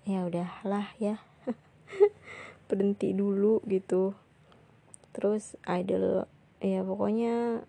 ya 0.04 0.28
udahlah 0.28 0.92
ya 1.00 1.24
berhenti 2.68 3.16
dulu 3.16 3.64
gitu. 3.64 4.12
Terus 5.16 5.56
idol 5.72 6.28
ya 6.60 6.84
pokoknya 6.84 7.64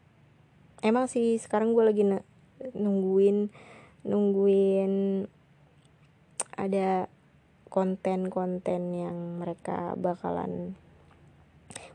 emang 0.82 1.06
sih 1.06 1.38
sekarang 1.38 1.70
gue 1.70 1.86
lagi 1.86 2.02
nungguin 2.74 3.46
nungguin 4.02 5.22
ada 6.58 7.06
konten-konten 7.70 8.82
yang 8.90 9.38
mereka 9.38 9.94
bakalan 9.94 10.74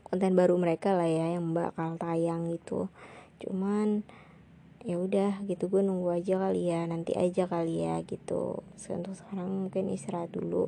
konten 0.10 0.34
baru 0.34 0.58
mereka 0.58 0.98
lah 0.98 1.06
ya 1.06 1.38
yang 1.38 1.54
bakal 1.54 1.96
tayang 2.02 2.50
gitu. 2.50 2.90
Cuman 3.38 4.02
ya 4.82 4.96
udah 4.98 5.44
gitu 5.46 5.68
gue 5.68 5.84
nunggu 5.84 6.24
aja 6.24 6.40
kali 6.40 6.72
ya 6.72 6.88
nanti 6.90 7.14
aja 7.14 7.46
kali 7.46 7.86
ya 7.86 8.02
gitu. 8.04 8.66
Untuk 8.90 9.14
sekarang 9.14 9.70
mungkin 9.70 9.94
istirahat 9.94 10.34
dulu. 10.34 10.68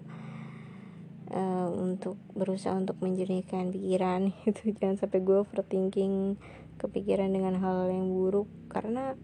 Uh, 1.32 1.72
untuk 1.72 2.20
berusaha 2.36 2.76
untuk 2.76 3.00
menjernihkan 3.00 3.72
pikiran 3.72 4.36
itu 4.52 4.76
jangan 4.76 5.00
sampai 5.00 5.24
gue 5.24 5.40
overthinking 5.40 6.36
kepikiran 6.76 7.32
dengan 7.32 7.56
hal 7.64 7.88
yang 7.88 8.12
buruk 8.12 8.52
karena 8.68 9.16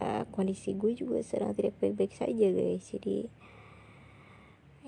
uh, 0.00 0.24
kondisi 0.32 0.72
gue 0.72 0.96
juga 0.96 1.20
sedang 1.20 1.52
tidak 1.52 1.76
baik-baik 1.78 2.16
saja 2.16 2.48
guys. 2.48 2.88
Jadi 2.90 3.28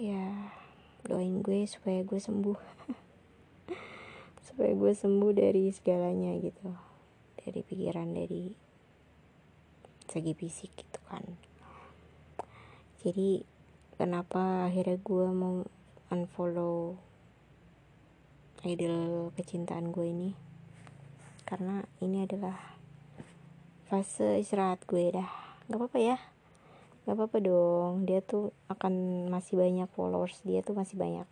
ya 0.01 0.57
doain 1.05 1.45
gue 1.45 1.69
supaya 1.69 2.01
gue 2.01 2.17
sembuh 2.17 2.57
supaya 4.61 4.77
gue 4.77 4.93
sembuh 4.93 5.33
dari 5.33 5.73
segalanya 5.73 6.37
gitu. 6.37 6.69
Dari 7.41 7.65
pikiran 7.65 8.13
dari 8.13 8.53
segi 10.05 10.37
fisik 10.37 10.77
gitu 10.77 11.01
kan. 11.09 11.25
Jadi 13.01 13.41
kenapa 13.97 14.69
akhirnya 14.69 15.01
gue 15.01 15.27
mau 15.33 15.65
unfollow 16.13 16.93
idol 18.69 19.33
kecintaan 19.41 19.97
gue 19.97 20.13
ini? 20.13 20.31
Karena 21.49 21.81
ini 22.05 22.29
adalah 22.29 22.77
fase 23.89 24.45
istirahat 24.45 24.85
gue 24.85 25.09
dah. 25.09 25.57
Nggak 25.73 25.89
apa-apa 25.89 25.99
ya. 26.05 26.21
Nggak 27.09 27.17
apa-apa 27.17 27.39
dong. 27.41 28.05
Dia 28.05 28.21
tuh 28.21 28.53
akan 28.69 29.25
masih 29.33 29.57
banyak 29.57 29.89
followers. 29.97 30.37
Dia 30.45 30.61
tuh 30.61 30.77
masih 30.77 31.01
banyak. 31.01 31.25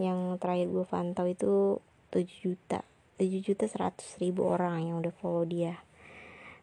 Yang 0.00 0.40
terakhir 0.40 0.72
gue 0.72 0.84
pantau 0.88 1.28
itu 1.28 1.84
7 2.16 2.24
juta. 2.24 2.80
7 3.20 3.44
juta 3.44 3.68
100 3.68 4.00
ribu 4.24 4.48
orang 4.48 4.88
yang 4.88 4.96
udah 5.04 5.12
follow 5.20 5.44
dia. 5.44 5.84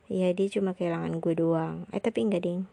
Ya 0.10 0.34
dia 0.34 0.50
cuma 0.50 0.74
kehilangan 0.74 1.22
gue 1.22 1.34
doang. 1.38 1.86
Eh 1.94 2.02
tapi 2.02 2.26
enggak 2.26 2.50
ding. 2.50 2.66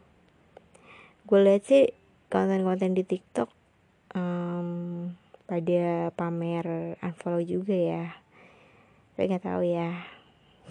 Gue 1.28 1.44
liat 1.44 1.68
sih 1.68 1.92
konten-konten 2.32 2.96
di 2.96 3.04
tiktok 3.04 3.52
um, 4.16 5.12
pada 5.44 6.08
pamer 6.16 6.96
unfollow 7.04 7.44
juga 7.44 7.76
ya. 7.76 8.06
Tapi 9.12 9.24
nggak 9.28 9.44
tahu 9.44 9.62
ya. 9.68 10.08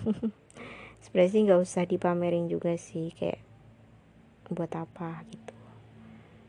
Sebenarnya 1.05 1.31
sih 1.31 1.41
nggak 1.45 1.61
usah 1.61 1.83
dipamerin 1.85 2.49
juga 2.49 2.73
sih 2.75 3.13
kayak 3.13 3.39
buat 4.49 4.73
apa 4.73 5.21
gitu. 5.29 5.53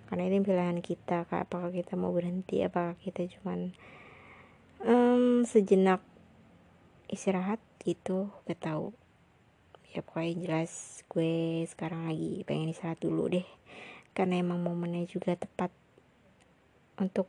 Karena 0.09 0.27
ini 0.27 0.43
pilihan 0.43 0.81
kita 0.83 1.29
apakah 1.29 1.71
kita 1.71 1.95
mau 1.95 2.11
berhenti? 2.11 2.65
Apakah 2.65 2.99
kita 2.99 3.29
cuman 3.39 3.71
um, 4.85 5.45
sejenak 5.45 6.01
istirahat 7.11 7.61
gitu 7.85 8.33
gak 8.47 8.61
tahu. 8.61 8.93
Ya 9.91 10.07
pokoknya 10.07 10.35
jelas 10.39 11.03
gue 11.11 11.67
sekarang 11.67 12.07
lagi 12.07 12.47
pengen 12.47 12.71
istirahat 12.71 13.03
dulu 13.03 13.27
deh. 13.27 13.47
Karena 14.15 14.39
emang 14.39 14.63
momennya 14.63 15.07
juga 15.11 15.35
tepat 15.35 15.75
untuk 17.01 17.27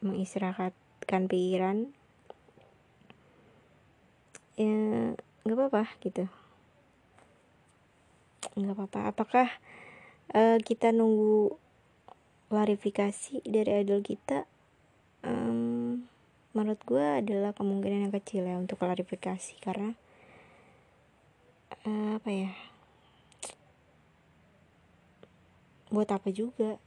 mengistirahatkan 0.00 1.28
pikiran. 1.28 1.92
Ya 4.56 5.12
nggak 5.42 5.58
apa-apa 5.58 5.84
gitu. 6.00 6.24
Nggak 8.56 8.74
apa-apa. 8.78 9.00
Apakah 9.12 9.48
uh, 10.32 10.58
kita 10.62 10.94
nunggu 10.94 11.56
klarifikasi 12.48 13.44
dari 13.44 13.84
idol 13.84 14.00
kita? 14.00 14.48
Um, 15.22 15.51
menurut 16.52 16.80
gue 16.84 17.06
adalah 17.24 17.56
kemungkinan 17.56 18.08
yang 18.08 18.14
kecil 18.14 18.44
ya 18.44 18.56
untuk 18.60 18.80
klarifikasi 18.80 19.56
karena 19.60 19.96
uh, 21.88 22.20
apa 22.20 22.30
ya 22.30 22.52
buat 25.92 26.08
apa 26.08 26.28
juga? 26.32 26.80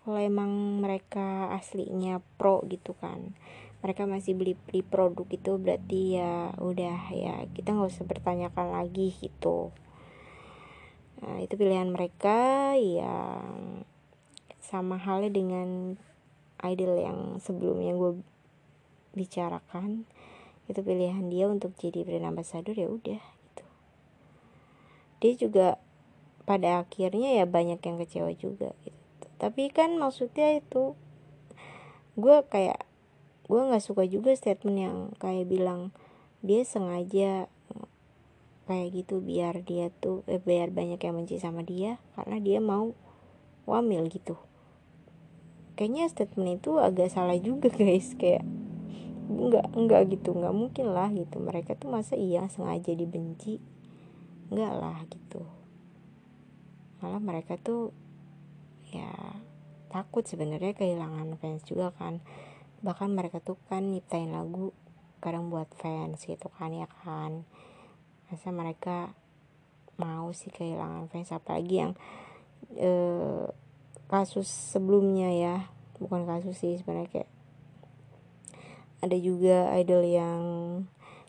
Kalau 0.00 0.18
emang 0.18 0.80
mereka 0.82 1.54
aslinya 1.54 2.22
pro 2.38 2.62
gitu 2.66 2.96
kan 2.98 3.34
mereka 3.80 4.04
masih 4.04 4.36
beli 4.36 4.54
beli 4.68 4.84
produk 4.84 5.24
itu 5.24 5.56
berarti 5.56 6.20
ya 6.20 6.52
udah 6.60 7.00
ya 7.16 7.34
kita 7.56 7.72
nggak 7.72 7.88
usah 7.88 8.04
bertanyakan 8.04 8.76
lagi 8.76 9.12
gitu. 9.16 9.72
Nah, 11.20 11.36
itu 11.40 11.52
pilihan 11.56 11.88
mereka 11.88 12.72
yang 12.76 13.84
sama 14.60 15.00
halnya 15.00 15.32
dengan 15.32 15.96
idol 16.64 16.96
yang 17.00 17.18
sebelumnya 17.40 17.96
gue 17.96 18.20
bicarakan 19.16 20.06
itu 20.70 20.80
pilihan 20.86 21.26
dia 21.26 21.50
untuk 21.50 21.74
jadi 21.74 22.06
brand 22.06 22.30
ambassador 22.30 22.76
ya 22.76 22.86
udah 22.86 23.18
gitu. 23.18 23.64
Dia 25.18 25.32
juga 25.34 25.68
pada 26.46 26.82
akhirnya 26.86 27.42
ya 27.42 27.44
banyak 27.46 27.82
yang 27.82 27.96
kecewa 27.98 28.30
juga 28.38 28.70
gitu. 28.86 29.26
Tapi 29.40 29.72
kan 29.74 29.98
maksudnya 29.98 30.62
itu 30.62 30.94
gue 32.14 32.36
kayak 32.46 32.86
gue 33.50 33.60
nggak 33.66 33.82
suka 33.82 34.06
juga 34.06 34.30
statement 34.36 34.78
yang 34.78 34.98
kayak 35.18 35.50
bilang 35.50 35.90
dia 36.40 36.62
sengaja 36.62 37.50
kayak 38.70 38.88
gitu 38.94 39.18
biar 39.18 39.66
dia 39.66 39.90
tuh 39.98 40.22
eh, 40.30 40.38
biar 40.38 40.70
banyak 40.70 41.02
yang 41.02 41.18
benci 41.18 41.42
sama 41.42 41.66
dia 41.66 41.98
karena 42.14 42.38
dia 42.38 42.62
mau 42.62 42.94
wamil 43.66 44.06
gitu 44.06 44.38
kayaknya 45.80 46.12
statement 46.12 46.60
itu 46.60 46.76
agak 46.76 47.08
salah 47.08 47.40
juga 47.40 47.72
guys. 47.80 48.12
Kayak 48.20 48.44
nggak 49.32 49.72
nggak 49.72 50.02
gitu. 50.12 50.36
Nggak 50.36 50.52
mungkin 50.52 50.92
lah 50.92 51.08
gitu. 51.08 51.40
Mereka 51.40 51.80
tuh 51.80 51.88
masa 51.88 52.20
iya 52.20 52.44
sengaja 52.52 52.92
dibenci? 52.92 53.56
Nggak 54.52 54.72
lah 54.76 55.00
gitu. 55.08 55.48
Malah 57.00 57.24
mereka 57.24 57.56
tuh 57.56 57.96
ya 58.92 59.08
takut 59.88 60.28
sebenarnya 60.28 60.76
kehilangan 60.76 61.40
fans 61.40 61.64
juga 61.64 61.96
kan. 61.96 62.20
Bahkan 62.84 63.16
mereka 63.16 63.40
tuh 63.40 63.56
kan 63.72 63.88
nyiptain 63.88 64.28
lagu 64.28 64.76
kadang 65.24 65.48
buat 65.48 65.72
fans 65.80 66.28
gitu 66.28 66.52
kan 66.60 66.76
ya 66.76 66.92
kan. 67.00 67.48
Masa 68.28 68.52
mereka 68.52 69.16
mau 69.96 70.28
sih 70.36 70.52
kehilangan 70.52 71.08
fans? 71.08 71.32
Apalagi 71.32 71.74
yang 71.88 71.92
eh, 72.76 73.48
kasus 74.10 74.50
sebelumnya 74.50 75.30
ya. 75.30 75.56
Bukan 76.02 76.26
kasus 76.26 76.58
sih 76.58 76.74
sebenarnya 76.82 77.22
kayak 77.22 77.30
ada 79.00 79.16
juga 79.16 79.70
idol 79.78 80.02
yang 80.02 80.42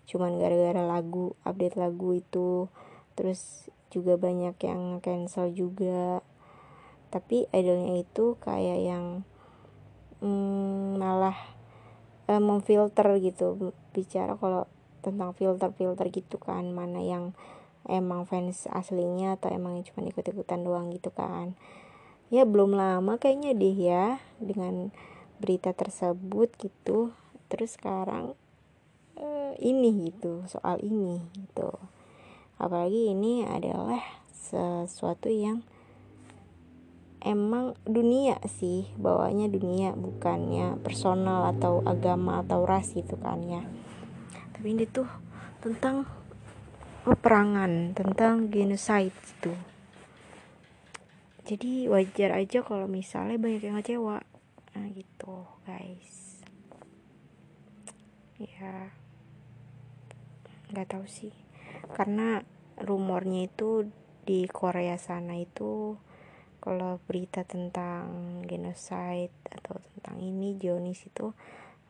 cuman 0.09 0.41
gara-gara 0.41 0.81
lagu 0.81 1.37
update 1.45 1.77
lagu 1.77 2.17
itu. 2.17 2.65
Terus 3.13 3.69
juga 3.93 4.17
banyak 4.17 4.57
yang 4.65 4.97
cancel 5.05 5.53
juga. 5.53 6.25
Tapi 7.13 7.45
idolnya 7.53 8.01
itu 8.01 8.33
kayak 8.41 8.79
yang 8.81 9.05
hmm, 10.25 10.97
malah 10.97 11.37
eh, 12.25 12.41
memfilter 12.41 13.05
gitu. 13.21 13.77
Bicara 13.93 14.33
kalau 14.41 14.65
tentang 15.05 15.33
filter-filter 15.33 16.07
gitu 16.13 16.37
kan 16.37 16.69
mana 16.69 17.01
yang 17.01 17.33
emang 17.89 18.29
fans 18.29 18.69
aslinya 18.69 19.35
atau 19.37 19.49
emang 19.49 19.81
cuma 19.81 20.05
ikut-ikutan 20.05 20.61
doang 20.61 20.93
gitu 20.93 21.09
kan 21.09 21.57
ya 22.31 22.47
belum 22.47 22.79
lama 22.79 23.19
kayaknya 23.19 23.51
deh 23.51 23.75
ya 23.75 24.05
dengan 24.39 24.89
berita 25.43 25.75
tersebut 25.75 26.55
gitu. 26.57 27.11
Terus 27.51 27.75
sekarang 27.75 28.39
uh, 29.19 29.53
ini 29.59 30.09
gitu 30.09 30.47
soal 30.47 30.79
ini 30.79 31.19
gitu. 31.35 31.75
Apalagi 32.55 33.11
ini 33.11 33.43
adalah 33.43 33.99
sesuatu 34.31 35.27
yang 35.27 35.67
emang 37.19 37.75
dunia 37.83 38.39
sih 38.47 38.87
bawanya 38.95 39.51
dunia 39.51 39.93
bukannya 39.93 40.79
personal 40.81 41.51
atau 41.51 41.83
agama 41.83 42.39
atau 42.41 42.63
ras 42.63 42.95
gitu 42.95 43.19
kan 43.19 43.43
ya. 43.43 43.61
Tapi 44.55 44.71
ini 44.71 44.87
tuh 44.87 45.05
tentang 45.59 46.07
peperangan 47.03 47.97
tentang 47.97 48.47
genocide 48.53 49.13
gitu 49.25 49.70
jadi 51.51 51.91
wajar 51.91 52.31
aja 52.39 52.63
kalau 52.63 52.87
misalnya 52.87 53.35
banyak 53.35 53.59
yang 53.67 53.75
kecewa 53.83 54.23
nah 54.71 54.87
gitu 54.95 55.43
guys. 55.67 56.39
Ya 58.39 58.95
nggak 60.71 60.95
tahu 60.95 61.03
sih. 61.11 61.35
Karena 61.91 62.39
rumornya 62.79 63.51
itu 63.51 63.91
di 64.23 64.47
Korea 64.47 64.95
sana 64.95 65.35
itu 65.35 65.99
kalau 66.63 67.03
berita 67.03 67.43
tentang 67.43 68.39
genocide 68.47 69.35
atau 69.51 69.75
tentang 69.91 70.23
ini 70.23 70.55
Jonis 70.55 71.03
itu 71.03 71.35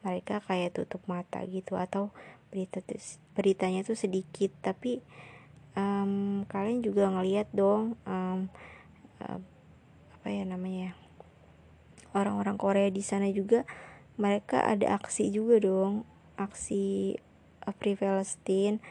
mereka 0.02 0.42
kayak 0.42 0.74
tutup 0.74 1.06
mata 1.06 1.46
gitu 1.46 1.78
atau 1.78 2.10
berita 2.50 2.82
beritanya 3.38 3.86
tuh 3.86 3.94
sedikit. 3.94 4.50
Tapi 4.66 5.06
um, 5.78 6.50
kalian 6.50 6.82
juga 6.82 7.14
ngelihat 7.14 7.54
dong 7.54 7.94
um, 8.10 8.50
uh, 9.22 9.40
apa 10.18 10.28
ya 10.30 10.44
namanya 10.46 10.98
orang-orang 12.12 12.58
Korea 12.60 12.90
di 12.92 13.02
sana 13.02 13.30
juga 13.32 13.64
mereka 14.20 14.62
ada 14.68 15.00
aksi 15.00 15.32
juga 15.32 15.58
dong. 15.62 16.04
Aksi 16.36 17.16
uh, 17.66 17.74
Free 17.78 17.98
Palestine 17.98 18.82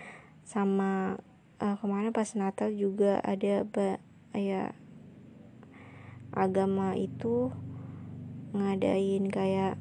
sama 0.46 1.20
uh, 1.62 1.76
kemarin 1.78 2.10
pas 2.10 2.30
Natal 2.34 2.72
juga 2.74 3.20
ada 3.22 3.62
ba 3.66 4.00
ya 4.34 4.72
agama 6.30 6.94
itu 6.94 7.50
ngadain 8.54 9.26
kayak 9.30 9.74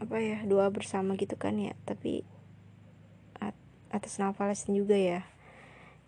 apa 0.00 0.16
ya 0.20 0.38
doa 0.44 0.68
bersama 0.68 1.16
gitu 1.16 1.40
kan 1.40 1.56
ya 1.56 1.72
tapi 1.88 2.24
at 3.40 3.56
atas 3.92 4.20
nama 4.20 4.32
Palestina 4.36 4.76
juga 4.76 4.96
ya. 4.96 5.24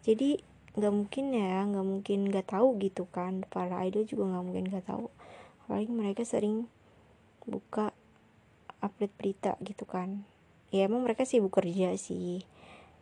Jadi 0.04 0.44
nggak 0.74 0.92
mungkin 0.92 1.24
ya 1.30 1.62
nggak 1.70 1.86
mungkin 1.86 2.18
nggak 2.30 2.50
tahu 2.50 2.78
gitu 2.82 3.06
kan. 3.10 3.46
Para 3.46 3.82
idol 3.86 4.06
juga 4.06 4.34
nggak 4.34 4.44
mungkin 4.44 4.66
nggak 4.70 4.86
tahu. 4.90 5.06
Apalagi 5.64 5.90
mereka 5.94 6.22
sering 6.26 6.66
buka 7.46 7.94
update 8.82 9.14
berita 9.16 9.52
gitu 9.62 9.86
kan. 9.86 10.26
Ya 10.74 10.90
emang 10.90 11.06
mereka 11.06 11.22
sih 11.22 11.38
bekerja 11.38 11.94
sih. 11.94 12.42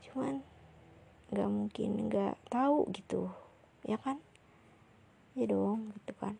Cuman 0.04 0.44
nggak 1.32 1.48
mungkin 1.48 1.90
nggak 2.12 2.36
tahu 2.52 2.92
gitu. 2.92 3.32
Ya 3.88 3.96
kan? 3.96 4.20
Ya 5.32 5.48
dong 5.48 5.96
gitu 5.96 6.12
kan. 6.20 6.36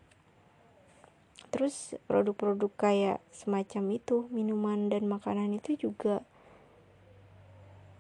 Terus 1.53 1.97
produk-produk 2.09 2.73
kayak 2.77 3.19
semacam 3.29 3.85
itu 3.97 4.29
minuman 4.33 4.89
dan 4.89 5.05
makanan 5.05 5.53
itu 5.57 5.77
juga 5.77 6.25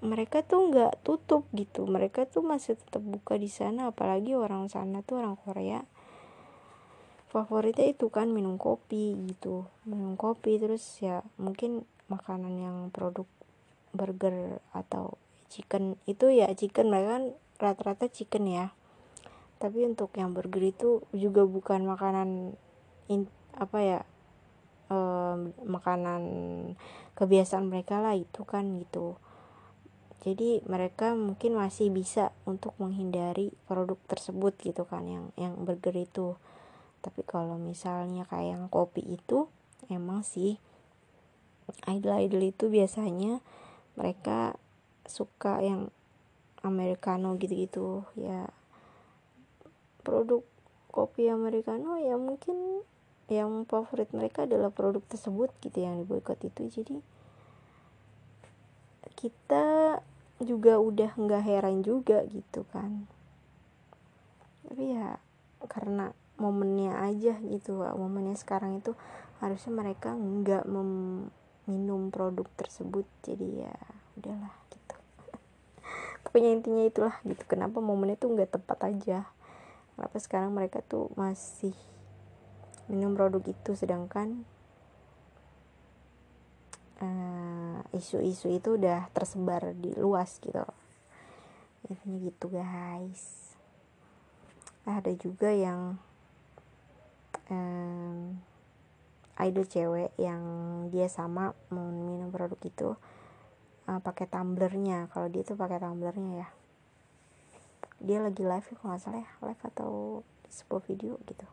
mereka 0.03 0.43
tuh 0.43 0.75
nggak 0.75 1.07
tutup 1.07 1.47
gitu. 1.55 1.87
Mereka 1.87 2.27
tuh 2.27 2.43
masih 2.43 2.75
tetap 2.75 3.01
buka 3.01 3.39
di 3.39 3.47
sana 3.47 3.95
apalagi 3.95 4.35
orang 4.35 4.67
sana 4.67 5.01
tuh 5.07 5.23
orang 5.23 5.39
Korea. 5.39 5.87
Favoritnya 7.31 7.89
itu 7.89 8.11
kan 8.11 8.29
minum 8.35 8.59
kopi 8.59 9.15
gitu. 9.31 9.65
Minum 9.87 10.19
kopi 10.19 10.59
terus 10.59 10.83
ya 11.01 11.23
mungkin 11.39 11.87
makanan 12.11 12.55
yang 12.59 12.77
produk 12.91 13.25
burger 13.95 14.59
atau 14.75 15.17
chicken. 15.49 15.97
Itu 16.05 16.29
ya 16.35 16.51
chicken 16.53 16.91
mereka 16.91 17.09
kan 17.17 17.25
rata-rata 17.63 18.11
chicken 18.11 18.51
ya. 18.51 18.75
Tapi 19.63 19.87
untuk 19.87 20.11
yang 20.19 20.35
burger 20.35 20.67
itu 20.67 21.07
juga 21.15 21.47
bukan 21.47 21.87
makanan 21.87 22.59
in, 23.07 23.31
apa 23.55 23.79
ya 23.79 24.01
um, 24.91 25.55
makanan 25.63 26.23
kebiasaan 27.15 27.71
mereka 27.71 28.03
lah 28.03 28.19
itu 28.19 28.43
kan 28.43 28.67
gitu 28.83 29.15
jadi 30.23 30.63
mereka 30.71 31.19
mungkin 31.19 31.59
masih 31.59 31.91
bisa 31.91 32.31
untuk 32.47 32.79
menghindari 32.79 33.51
produk 33.67 33.99
tersebut 34.07 34.55
gitu 34.63 34.87
kan 34.87 35.03
yang 35.03 35.35
yang 35.35 35.59
burger 35.67 35.99
itu. 35.99 36.39
Tapi 37.03 37.27
kalau 37.27 37.59
misalnya 37.59 38.23
kayak 38.31 38.55
yang 38.55 38.65
kopi 38.71 39.03
itu 39.03 39.51
emang 39.91 40.23
sih 40.23 40.63
idol-idol 41.91 42.55
itu 42.55 42.71
biasanya 42.71 43.43
mereka 43.99 44.55
suka 45.11 45.59
yang 45.59 45.91
americano 46.63 47.35
gitu-gitu. 47.35 48.07
Ya 48.15 48.47
produk 50.07 50.47
kopi 50.95 51.35
americano 51.35 51.99
ya 51.99 52.15
mungkin 52.15 52.87
yang 53.27 53.67
favorit 53.67 54.15
mereka 54.15 54.47
adalah 54.47 54.71
produk 54.71 55.03
tersebut 55.11 55.51
gitu 55.67 55.83
yang 55.83 55.99
diboikot 55.99 56.39
itu. 56.47 56.71
Jadi 56.71 57.03
kita 59.19 59.99
juga 60.45 60.79
udah 60.79 61.15
nggak 61.15 61.43
heran 61.43 61.81
juga 61.87 62.27
gitu 62.29 62.67
kan. 62.71 63.07
Tapi 64.67 64.95
ya 64.95 65.19
karena 65.71 66.11
momennya 66.41 66.99
aja 66.99 67.39
gitu 67.39 67.79
momennya 67.79 68.35
sekarang 68.35 68.83
itu 68.83 68.99
harusnya 69.39 69.73
mereka 69.75 70.15
nggak 70.15 70.67
minum 71.67 72.11
produk 72.11 72.47
tersebut. 72.59 73.07
Jadi 73.23 73.67
ya 73.67 73.75
udahlah 74.19 74.55
gitu. 74.71 74.97
Pokoknya 76.27 76.51
intinya 76.55 76.85
itulah 76.87 77.17
gitu. 77.27 77.43
Kenapa 77.47 77.79
momennya 77.79 78.19
tuh 78.19 78.35
nggak 78.35 78.59
tepat 78.59 78.79
aja? 78.91 79.27
Kenapa 79.95 80.17
sekarang 80.19 80.51
mereka 80.57 80.83
tuh 80.83 81.13
masih 81.15 81.75
minum 82.91 83.15
produk 83.15 83.43
itu? 83.45 83.79
Sedangkan 83.79 84.43
isu-isu 87.93 88.47
uh, 88.49 88.57
itu 88.57 88.69
udah 88.79 89.11
tersebar 89.11 89.75
di 89.75 89.93
luas 89.99 90.39
gitu. 90.39 90.63
Intinya 91.91 92.19
gitu 92.31 92.47
guys. 92.49 93.53
Nah, 94.83 94.99
ada 94.99 95.13
juga 95.15 95.51
yang 95.51 95.99
um, 97.51 98.39
idol 99.39 99.67
cewek 99.67 100.11
yang 100.19 100.43
dia 100.91 101.07
sama 101.07 101.55
minum 101.71 102.31
produk 102.31 102.59
itu 102.63 102.89
uh, 103.87 104.01
pakai 104.03 104.27
tumblernya. 104.31 105.11
Kalau 105.11 105.31
dia 105.31 105.43
tuh 105.43 105.59
pakai 105.59 105.79
tumblernya 105.83 106.47
ya. 106.47 106.49
Dia 108.03 108.19
lagi 108.19 108.43
live 108.43 108.67
kalau 108.79 108.95
nggak 108.95 109.03
salah 109.03 109.23
ya 109.23 109.31
live 109.47 109.63
atau 109.75 109.93
sebuah 110.51 110.83
video 110.87 111.15
gitu. 111.27 111.47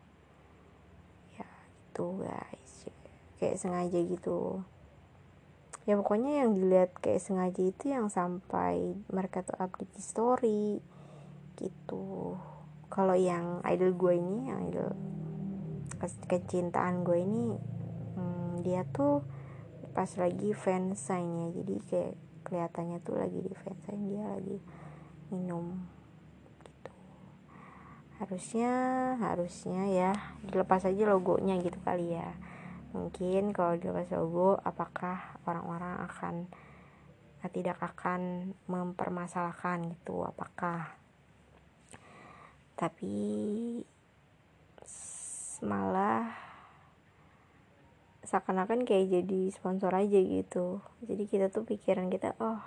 Ya 1.38 1.46
itu 1.90 2.06
guys. 2.22 2.72
Kayak 3.38 3.56
sengaja 3.62 3.98
gitu 4.02 4.66
ya 5.88 5.96
pokoknya 5.96 6.44
yang 6.44 6.52
dilihat 6.52 6.92
kayak 7.00 7.24
sengaja 7.24 7.62
itu 7.64 7.84
yang 7.88 8.12
sampai 8.12 9.00
mereka 9.08 9.40
tuh 9.40 9.56
update 9.56 9.92
di 9.96 10.02
story 10.02 10.64
gitu. 11.56 12.36
Kalau 12.90 13.14
yang 13.14 13.62
idol 13.64 13.94
gue 13.94 14.14
ini 14.18 14.50
yang 14.50 14.58
idol 14.68 14.90
kecintaan 16.00 17.04
gue 17.04 17.18
ini 17.20 17.44
hmm, 18.16 18.64
dia 18.64 18.88
tuh 18.88 19.20
pas 19.92 20.08
lagi 20.16 20.56
fansign 20.56 21.28
ya 21.28 21.48
jadi 21.60 21.74
kayak 21.90 22.14
kelihatannya 22.46 22.98
tuh 23.04 23.20
lagi 23.20 23.38
di 23.44 23.52
fansign 23.52 24.00
dia 24.08 24.24
lagi 24.24 24.58
minum 25.28 25.76
gitu. 26.64 26.92
Harusnya 28.22 28.72
harusnya 29.20 29.86
ya 29.86 30.12
dilepas 30.44 30.88
aja 30.88 31.02
logonya 31.04 31.60
gitu 31.60 31.76
kali 31.84 32.16
ya. 32.16 32.32
Mungkin 32.90 33.54
kalau 33.54 33.78
dilepas 33.78 34.10
logo 34.16 34.58
apakah 34.66 35.38
orang-orang 35.46 36.04
akan 36.04 36.34
eh, 37.40 37.50
tidak 37.52 37.80
akan 37.80 38.52
mempermasalahkan 38.68 39.96
gitu 39.96 40.24
apakah. 40.24 40.96
Tapi 42.76 43.16
malah 45.60 46.32
seakan-akan 48.24 48.88
kayak 48.88 49.10
jadi 49.10 49.40
sponsor 49.52 49.92
aja 49.92 50.20
gitu. 50.20 50.80
Jadi 51.04 51.24
kita 51.28 51.52
tuh 51.52 51.68
pikiran 51.68 52.08
kita 52.08 52.38
oh 52.40 52.60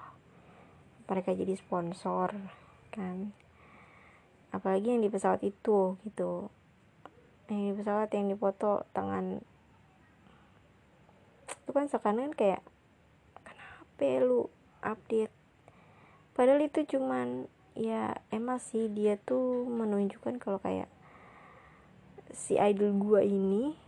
mereka 1.10 1.34
jadi 1.34 1.58
sponsor 1.58 2.36
kan. 2.94 3.34
Apalagi 4.54 4.94
yang 4.94 5.02
di 5.02 5.10
pesawat 5.10 5.42
itu 5.42 5.98
gitu. 6.06 6.54
Yang 7.50 7.62
di 7.64 7.74
pesawat 7.82 8.10
yang 8.14 8.30
dipoto 8.30 8.86
tangan 8.94 9.42
itu 11.64 11.72
kan 11.72 11.88
sekarang 11.88 12.36
kayak 12.36 12.60
kenapa 13.40 14.04
lu 14.20 14.52
update? 14.84 15.32
Padahal 16.36 16.60
itu 16.68 16.84
cuman 16.84 17.48
ya 17.72 18.20
emang 18.36 18.60
sih 18.60 18.92
dia 18.92 19.16
tuh 19.16 19.64
menunjukkan 19.64 20.44
kalau 20.44 20.60
kayak 20.60 20.92
si 22.36 22.60
idol 22.60 22.92
gua 23.00 23.24
ini 23.24 23.80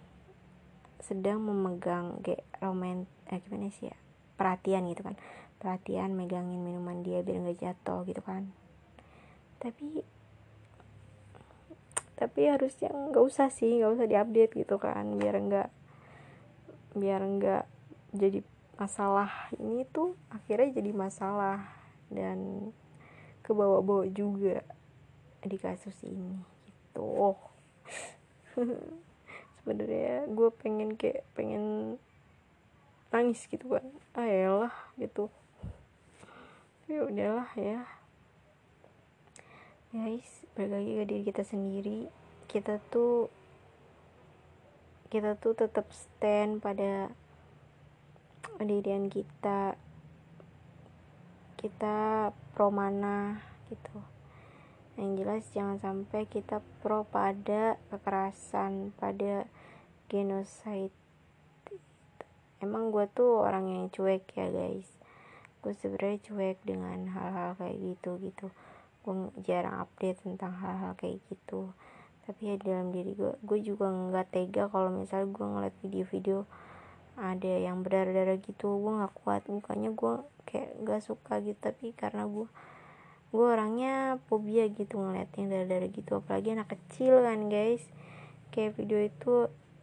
sedang 1.03 1.43
memegang 1.43 2.23
kayak 2.23 2.47
roman 2.63 3.05
eh 3.27 3.43
gimana 3.43 3.67
sih 3.75 3.91
ya 3.91 3.97
perhatian 4.39 4.87
gitu 4.87 5.03
kan. 5.03 5.19
Perhatian 5.59 6.15
megangin 6.15 6.63
minuman 6.63 7.03
dia 7.03 7.19
biar 7.27 7.43
nggak 7.43 7.59
jatuh 7.59 8.07
gitu 8.07 8.23
kan. 8.23 8.55
Tapi 9.59 10.07
tapi 12.15 12.47
harusnya 12.47 12.95
nggak 12.95 13.23
usah 13.27 13.51
sih 13.51 13.83
nggak 13.83 13.91
usah 13.99 14.07
diupdate 14.07 14.55
gitu 14.55 14.79
kan 14.79 15.19
biar 15.19 15.35
nggak 15.35 15.67
biar 16.95 17.21
nggak 17.21 17.63
jadi 18.15 18.39
masalah 18.79 19.51
ini 19.59 19.83
tuh 19.87 20.15
akhirnya 20.31 20.79
jadi 20.79 20.91
masalah 20.95 21.63
dan 22.11 22.71
ke 23.43 23.51
bawah-bawah 23.53 24.09
juga 24.09 24.65
di 25.45 25.57
kasus 25.61 25.95
ini 26.01 26.41
gitu. 26.65 27.03
Oh. 27.05 27.39
sebenarnya 29.61 30.29
gue 30.29 30.49
pengen 30.61 30.93
kayak 30.93 31.25
pengen 31.33 31.97
nangis 33.09 33.45
gitu 33.47 33.77
kan 33.77 33.85
ayolah 34.13 34.73
gitu. 34.97 35.29
Ya 36.85 37.01
udahlah 37.05 37.49
ya. 37.57 37.85
Guys 39.89 40.45
balik 40.53 40.71
lagi 40.71 40.91
ke 40.99 41.03
diri 41.07 41.23
kita 41.25 41.43
sendiri. 41.45 41.99
Kita 42.45 42.77
tuh 42.89 43.27
kita 45.15 45.39
tuh 45.39 45.55
tetap 45.55 45.87
stand 45.95 46.59
pada 46.59 47.07
pendirian 48.59 49.07
kita. 49.07 49.79
Kita 51.55 52.29
pro 52.51 52.67
mana 52.67 53.39
gitu. 53.71 54.03
Yang 54.99 55.11
jelas 55.23 55.43
jangan 55.55 55.77
sampai 55.79 56.27
kita 56.27 56.59
pro 56.83 57.07
pada 57.07 57.79
kekerasan 57.87 58.91
pada 58.99 59.47
genocide 60.11 60.91
emang 62.59 62.91
gue 62.91 63.07
tuh 63.15 63.39
orang 63.39 63.71
yang 63.71 63.87
cuek 63.87 64.27
ya 64.35 64.51
guys. 64.51 64.99
Gue 65.63 65.71
sebenarnya 65.79 66.19
cuek 66.27 66.59
dengan 66.67 67.07
hal-hal 67.07 67.55
kayak 67.55 67.79
gitu 67.79 68.19
gitu 68.19 68.51
gue 69.05 69.29
jarang 69.45 69.85
update 69.85 70.17
tentang 70.25 70.57
hal-hal 70.57 70.97
kayak 70.97 71.21
gitu 71.29 71.69
tapi 72.25 72.49
ya 72.49 72.55
dalam 72.57 72.89
diri 72.89 73.13
gue 73.13 73.37
gue 73.45 73.59
juga 73.61 73.89
nggak 73.89 74.27
tega 74.33 74.65
kalau 74.73 74.89
misalnya 74.89 75.29
gue 75.29 75.45
ngeliat 75.45 75.75
video-video 75.85 76.39
ada 77.15 77.47
yang 77.47 77.79
berdarah-darah 77.79 78.39
gitu. 78.43 78.75
Gue 78.79 78.91
nggak 78.99 79.15
kuat 79.23 79.47
mukanya 79.47 79.89
gue 79.95 80.13
kayak 80.47 80.75
nggak 80.83 81.01
suka 81.03 81.39
gitu. 81.39 81.57
Tapi 81.59 81.95
karena 81.95 82.27
gue 82.27 82.47
gue 83.31 83.45
orangnya 83.45 84.21
fobia 84.27 84.67
gitu 84.67 84.99
ngeliat 84.99 85.31
darah-darah 85.31 85.89
gitu. 85.91 86.19
Apalagi 86.19 86.55
anak 86.55 86.75
kecil 86.75 87.23
kan 87.23 87.47
guys. 87.47 87.83
Kayak 88.51 88.75
video 88.79 88.99
itu 88.99 89.33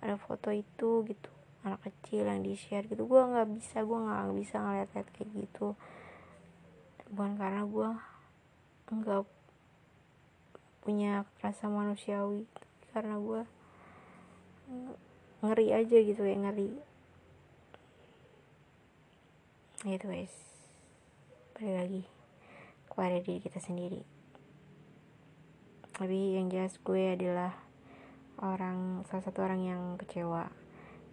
ada 0.04 0.16
foto 0.20 0.52
itu 0.52 1.04
gitu. 1.08 1.30
Anak 1.64 1.88
kecil 1.88 2.28
yang 2.28 2.44
di 2.44 2.52
share 2.56 2.84
gitu. 2.88 3.08
Gue 3.08 3.20
nggak 3.24 3.48
bisa 3.48 3.80
gue 3.80 3.98
nggak 3.98 4.36
bisa 4.36 4.56
ngeliat 4.60 4.88
kayak 4.92 5.28
gitu. 5.32 5.72
Bukan 7.12 7.36
karena 7.40 7.64
gue 7.64 7.90
nggak 8.92 9.24
punya 10.82 11.22
rasa 11.38 11.70
manusiawi 11.70 12.42
karena 12.90 13.14
gue 13.14 13.42
ngeri 15.42 15.68
aja 15.70 15.98
gitu 16.02 16.22
ya 16.26 16.36
ngeri. 16.38 16.70
Gitu 19.86 20.06
guys. 20.06 20.34
Balik 21.54 21.74
lagi 21.78 22.02
kepada 22.90 23.16
diri 23.22 23.38
kita 23.38 23.62
sendiri. 23.62 24.02
Tapi 25.94 26.34
yang 26.34 26.50
jelas 26.50 26.74
gue 26.82 27.14
adalah 27.14 27.54
orang 28.42 29.06
salah 29.06 29.22
satu 29.22 29.46
orang 29.46 29.62
yang 29.62 29.82
kecewa. 30.02 30.50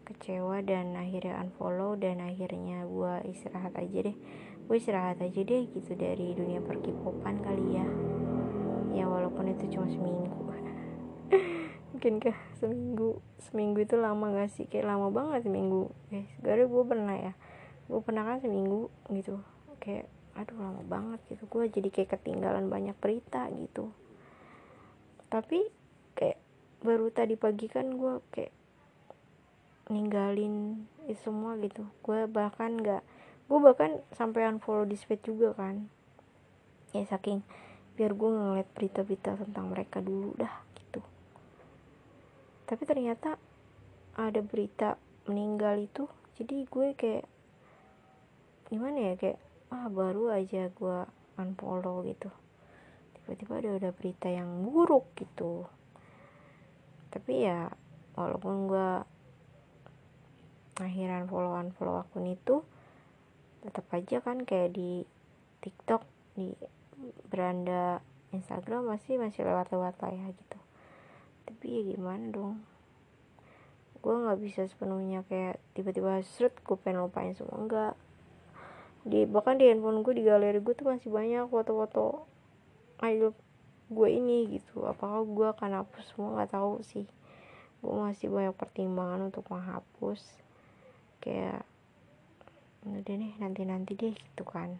Kecewa 0.09 0.65
dan 0.65 0.97
akhirnya 0.97 1.37
unfollow 1.45 1.93
dan 1.93 2.25
akhirnya 2.25 2.89
gue 2.89 3.13
istirahat 3.29 3.77
aja 3.77 4.09
deh. 4.09 4.17
Gue 4.65 4.75
istirahat 4.81 5.21
aja 5.21 5.41
deh 5.45 5.69
gitu 5.69 5.93
dari 5.93 6.33
dunia 6.33 6.61
perkipopan 6.61 7.41
kali 7.45 7.77
ya 7.77 7.89
ya 8.93 9.05
walaupun 9.05 9.53
itu 9.53 9.77
cuma 9.77 9.87
seminggu. 9.89 10.29
Mungkin 11.93 12.13
kah 12.21 12.37
seminggu? 12.57 13.21
Seminggu 13.41 13.79
itu 13.83 13.95
lama 13.97 14.33
gak 14.33 14.51
sih? 14.53 14.65
Kayak 14.65 14.95
lama 14.95 15.13
banget 15.13 15.45
seminggu. 15.45 15.91
Guys 16.09 16.29
gara 16.41 16.63
gue 16.65 16.83
pernah 16.85 17.15
ya. 17.17 17.33
Gue 17.89 18.01
pernah 18.01 18.23
kan 18.25 18.37
seminggu 18.41 18.89
gitu. 19.13 19.41
Kayak 19.81 20.09
aduh 20.37 20.57
lama 20.57 20.81
banget 20.85 21.19
gitu. 21.29 21.43
Gue 21.49 21.67
jadi 21.69 21.89
kayak 21.91 22.19
ketinggalan 22.19 22.69
banyak 22.69 22.95
berita 22.97 23.49
gitu. 23.53 23.93
Tapi 25.29 25.69
kayak 26.17 26.39
baru 26.81 27.11
tadi 27.11 27.35
pagi 27.35 27.67
kan 27.67 27.91
gue 27.93 28.13
kayak 28.33 28.53
ninggalin 29.89 30.85
itu 31.09 31.19
semua 31.25 31.57
gitu. 31.61 31.85
Gue 32.05 32.29
bahkan 32.29 32.77
nggak 32.77 33.03
gue 33.49 33.59
bahkan 33.59 33.99
sampai 34.13 34.45
unfollow 34.45 34.85
di 34.85 34.97
juga 35.25 35.57
kan. 35.57 35.89
Ya 36.93 37.05
saking 37.05 37.45
biar 37.99 38.15
gue 38.15 38.31
ngeliat 38.31 38.69
berita-berita 38.71 39.35
tentang 39.43 39.75
mereka 39.75 39.99
dulu 39.99 40.31
dah 40.39 40.55
gitu. 40.79 41.03
Tapi 42.63 42.87
ternyata 42.87 43.35
ada 44.15 44.39
berita 44.39 44.95
meninggal 45.27 45.83
itu 45.83 46.07
jadi 46.39 46.63
gue 46.63 46.87
kayak 46.95 47.27
gimana 48.71 49.11
ya 49.11 49.13
kayak 49.19 49.39
ah 49.75 49.91
baru 49.91 50.31
aja 50.31 50.71
gue 50.71 50.97
unfollow 51.35 52.07
gitu. 52.07 52.31
Tiba-tiba 53.19 53.59
ada 53.59 53.69
ada 53.75 53.91
berita 53.91 54.31
yang 54.31 54.47
buruk 54.63 55.11
gitu. 55.19 55.67
Tapi 57.11 57.51
ya 57.51 57.67
walaupun 58.15 58.71
gue 58.71 58.89
akhiran 60.79 61.27
follow 61.27 61.51
unfollow 61.51 61.99
akun 61.99 62.31
itu 62.31 62.63
tetap 63.59 63.91
aja 63.91 64.23
kan 64.23 64.47
kayak 64.47 64.71
di 64.71 65.03
TikTok 65.59 66.07
di 66.39 66.55
beranda 67.27 68.03
Instagram 68.29 68.89
masih 68.93 69.17
masih 69.17 69.45
lewat-lewat 69.45 69.97
lah 70.01 70.11
ya 70.13 70.27
gitu. 70.31 70.59
Tapi 71.49 71.65
ya 71.65 71.81
gimana 71.95 72.25
dong? 72.29 72.61
Gue 73.99 74.15
nggak 74.15 74.39
bisa 74.39 74.61
sepenuhnya 74.69 75.25
kayak 75.27 75.59
tiba-tiba 75.75 76.21
seret 76.23 76.55
gue 76.61 76.77
pengen 76.79 77.03
lupain 77.03 77.35
semua 77.35 77.59
enggak 77.59 77.93
di 79.07 79.23
bahkan 79.23 79.55
di 79.55 79.71
handphone 79.71 80.03
gue 80.03 80.11
di 80.11 80.23
galeri 80.27 80.59
gue 80.59 80.75
tuh 80.75 80.91
masih 80.91 81.07
banyak 81.07 81.47
foto-foto 81.47 82.27
idol 83.01 83.33
gue 83.89 84.09
ini 84.11 84.59
gitu. 84.59 84.85
Apakah 84.85 85.25
gue 85.25 85.47
akan 85.49 85.83
hapus 85.83 86.05
semua? 86.13 86.39
Nggak 86.39 86.51
tahu 86.53 86.73
sih. 86.85 87.07
Gue 87.79 87.95
masih 87.95 88.27
banyak 88.29 88.55
pertimbangan 88.55 89.31
untuk 89.31 89.47
menghapus. 89.49 90.21
Kayak 91.23 91.63
udah 92.87 93.03
deh 93.03 93.35
nanti 93.43 93.67
nanti 93.67 93.91
deh 93.91 94.15
gitu 94.15 94.47
kan 94.47 94.79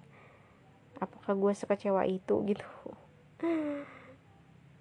apakah 0.97 1.37
gue 1.37 1.53
sekecewa 1.53 2.03
itu 2.09 2.35
gitu. 2.49 2.65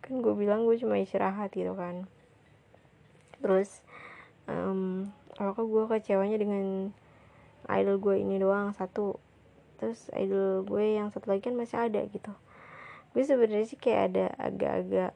Kan 0.00 0.14
gue 0.24 0.34
bilang 0.34 0.64
gue 0.64 0.80
cuma 0.80 0.96
istirahat 0.96 1.52
gitu 1.52 1.76
kan. 1.76 2.08
Terus 3.38 3.84
um, 4.48 5.12
apakah 5.36 5.68
gue 5.68 5.84
kecewanya 5.92 6.40
dengan 6.40 6.96
idol 7.68 8.00
gue 8.00 8.16
ini 8.24 8.40
doang? 8.40 8.72
Satu. 8.72 9.20
Terus 9.78 10.10
idol 10.16 10.64
gue 10.64 10.98
yang 10.98 11.12
satu 11.12 11.30
lagi 11.30 11.46
kan 11.46 11.54
masih 11.54 11.78
ada 11.78 12.02
gitu. 12.08 12.32
Gue 13.14 13.22
sebenarnya 13.22 13.68
sih 13.68 13.78
kayak 13.78 14.02
ada 14.12 14.26
agak-agak 14.40 15.12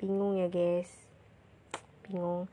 bingung 0.00 0.40
ya 0.40 0.48
guys. 0.48 0.90
Bingung. 2.08 2.50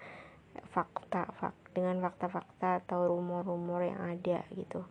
Fakta 0.67 1.31
fak 1.37 1.53
dengan 1.73 2.01
fakta-fakta 2.01 2.81
atau 2.85 3.09
rumor-rumor 3.09 3.85
yang 3.85 4.01
ada 4.01 4.41
gitu 4.53 4.85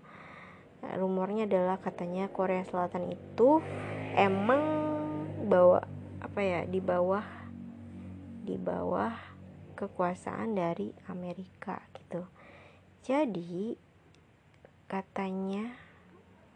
rumornya 0.83 1.49
adalah 1.49 1.81
katanya 1.81 2.29
Korea 2.29 2.62
Selatan 2.64 3.12
itu 3.12 3.61
emang 4.16 4.62
bawa 5.47 5.85
apa 6.20 6.41
ya 6.43 6.61
di 6.66 6.81
bawah 6.81 7.24
di 8.47 8.57
bawah 8.57 9.12
kekuasaan 9.77 10.57
dari 10.57 10.89
Amerika 11.12 11.83
gitu. 11.93 12.24
Jadi 13.05 13.77
katanya 14.87 15.74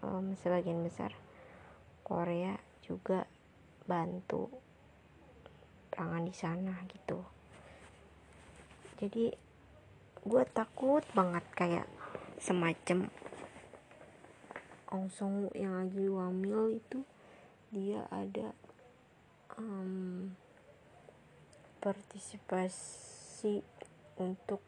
um, 0.00 0.32
sebagian 0.38 0.80
besar 0.80 1.12
Korea 2.06 2.56
juga 2.82 3.26
bantu 3.86 4.50
perangan 5.90 6.24
di 6.24 6.34
sana 6.34 6.74
gitu. 6.88 7.20
Jadi 8.98 9.30
gue 10.20 10.44
takut 10.52 11.04
banget 11.16 11.44
kayak 11.56 11.86
semacam 12.40 13.08
Ong 14.90 15.06
Song 15.06 15.46
yang 15.54 15.78
lagi 15.78 16.10
wamil 16.10 16.82
itu 16.82 17.06
dia 17.70 18.02
ada 18.10 18.50
um, 19.54 20.34
partisipasi 21.78 23.62
untuk 24.18 24.58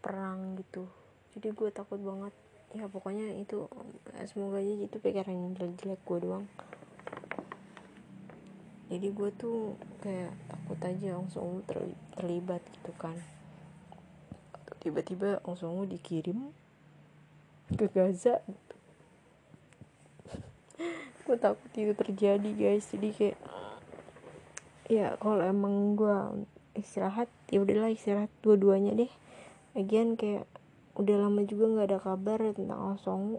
perang 0.00 0.56
gitu. 0.56 0.88
Jadi 1.36 1.52
gue 1.52 1.68
takut 1.68 2.00
banget. 2.00 2.32
Ya 2.72 2.88
pokoknya 2.88 3.36
itu 3.36 3.68
semoga 4.28 4.60
aja 4.60 4.72
itu 4.88 4.96
pikiran 4.96 5.36
yang 5.36 5.52
jelek-jelek 5.56 6.00
gue 6.08 6.18
doang. 6.24 6.46
Jadi 8.88 9.12
gue 9.12 9.30
tuh 9.36 9.76
kayak 10.00 10.32
takut 10.48 10.80
aja 10.80 11.08
langsung 11.20 11.60
terlibat 12.16 12.64
gitu 12.80 12.96
kan. 12.96 13.20
Tiba-tiba 14.80 15.44
langsung 15.44 15.84
dikirim 15.84 16.48
ke 17.76 17.84
Gaza 17.92 18.40
gitu. 18.48 18.76
Gue 21.28 21.36
takut 21.36 21.70
itu 21.76 21.92
terjadi 21.92 22.50
guys. 22.56 22.88
Jadi 22.90 23.08
kayak 23.12 23.38
ya 24.88 25.14
kalau 25.20 25.44
emang 25.44 25.98
gue 25.98 26.46
istirahat 26.78 27.28
ya 27.52 27.60
udahlah 27.60 27.92
istirahat 27.92 28.32
dua-duanya 28.40 28.96
deh. 28.96 29.12
Lagian 29.76 30.16
kayak 30.16 30.48
udah 30.98 31.16
lama 31.28 31.46
juga 31.46 31.64
nggak 31.70 31.88
ada 31.94 31.98
kabar 32.02 32.38
tentang 32.50 32.98
Osongu 32.98 33.38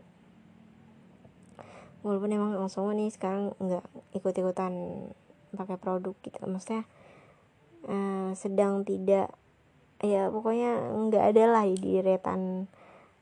walaupun 2.00 2.32
emang 2.32 2.56
Osongu 2.64 2.96
nih 2.96 3.12
sekarang 3.12 3.52
nggak 3.60 3.84
ikut-ikutan 4.16 4.74
pakai 5.56 5.76
produk 5.76 6.16
gitu. 6.24 6.40
Maksudnya 6.48 6.84
eh, 7.88 8.32
sedang 8.40 8.88
tidak 8.88 9.32
ya 10.00 10.32
pokoknya 10.32 10.96
nggak 10.96 11.24
ada 11.36 11.44
lah 11.52 11.66
di 11.68 12.00
retan 12.00 12.72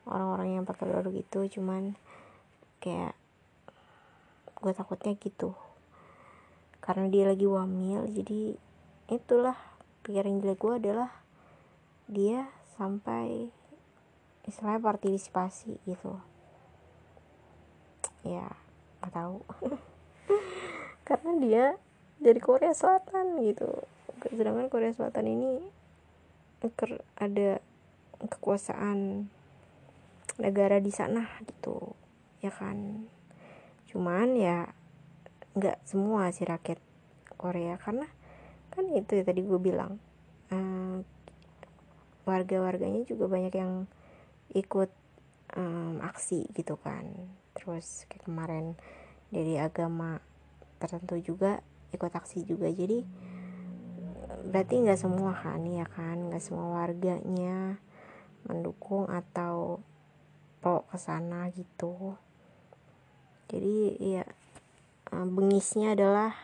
orang-orang 0.05 0.61
yang 0.61 0.65
pakai 0.67 0.85
produk 0.85 1.13
itu. 1.13 1.39
Cuman 1.57 1.97
kayak 2.77 3.17
gue 4.61 4.73
takutnya 4.73 5.13
gitu. 5.17 5.53
Karena 6.81 7.09
dia 7.11 7.27
lagi 7.27 7.45
wamil 7.45 8.07
jadi 8.09 8.55
itulah 9.07 9.55
pikiran 10.03 10.39
jelek 10.39 10.59
gue 10.59 10.73
adalah 10.79 11.11
dia 12.07 12.47
sampai 12.79 13.51
istilahnya 14.47 14.79
partisipasi 14.79 15.75
gitu. 15.83 16.19
Ya 18.23 18.55
nggak 19.03 19.13
tahu. 19.13 19.37
Karena 21.07 21.31
dia 21.39 21.65
dari 22.17 22.39
Korea 22.39 22.71
Selatan 22.71 23.39
gitu. 23.43 23.83
Sedangkan 24.31 24.71
Korea 24.71 24.91
Selatan 24.95 25.27
ini 25.27 25.53
ada 27.19 27.61
kekuasaan 28.17 29.29
negara 30.41 30.81
di 30.81 30.89
sana 30.89 31.27
gitu. 31.45 31.93
Ya 32.41 32.49
kan 32.53 33.09
cuman 33.97 34.37
ya 34.37 34.69
nggak 35.57 35.81
semua 35.89 36.29
sih 36.29 36.45
rakyat 36.45 36.77
Korea. 37.33 37.81
Karena 37.81 38.05
kan 38.69 38.85
itu 38.93 39.17
ya 39.17 39.25
tadi 39.25 39.41
gue 39.41 39.57
bilang 39.57 39.97
uh, 40.53 41.01
warga-warganya 42.29 43.01
juga 43.09 43.25
banyak 43.25 43.57
yang 43.57 43.89
ikut 44.53 44.93
um, 45.57 45.97
aksi 46.05 46.45
gitu 46.53 46.77
kan. 46.77 47.09
Terus 47.57 48.05
kayak 48.05 48.29
kemarin 48.29 48.77
dari 49.33 49.57
agama 49.57 50.21
tertentu 50.77 51.17
juga 51.17 51.65
ikut 51.89 52.13
aksi 52.13 52.45
juga. 52.45 52.69
Jadi 52.69 53.01
berarti 54.53 54.73
nggak 54.77 55.01
semua 55.01 55.33
kan 55.33 55.65
ya 55.65 55.89
kan? 55.89 56.29
Nggak 56.29 56.45
semua 56.45 56.85
warganya 56.85 57.81
mendukung 58.45 59.09
atau 59.09 59.81
pro 60.61 60.85
ke 60.85 61.01
sana 61.01 61.49
gitu 61.49 62.13
jadi 63.47 63.95
ya 63.97 64.23
bengisnya 65.11 65.95
adalah 65.95 66.35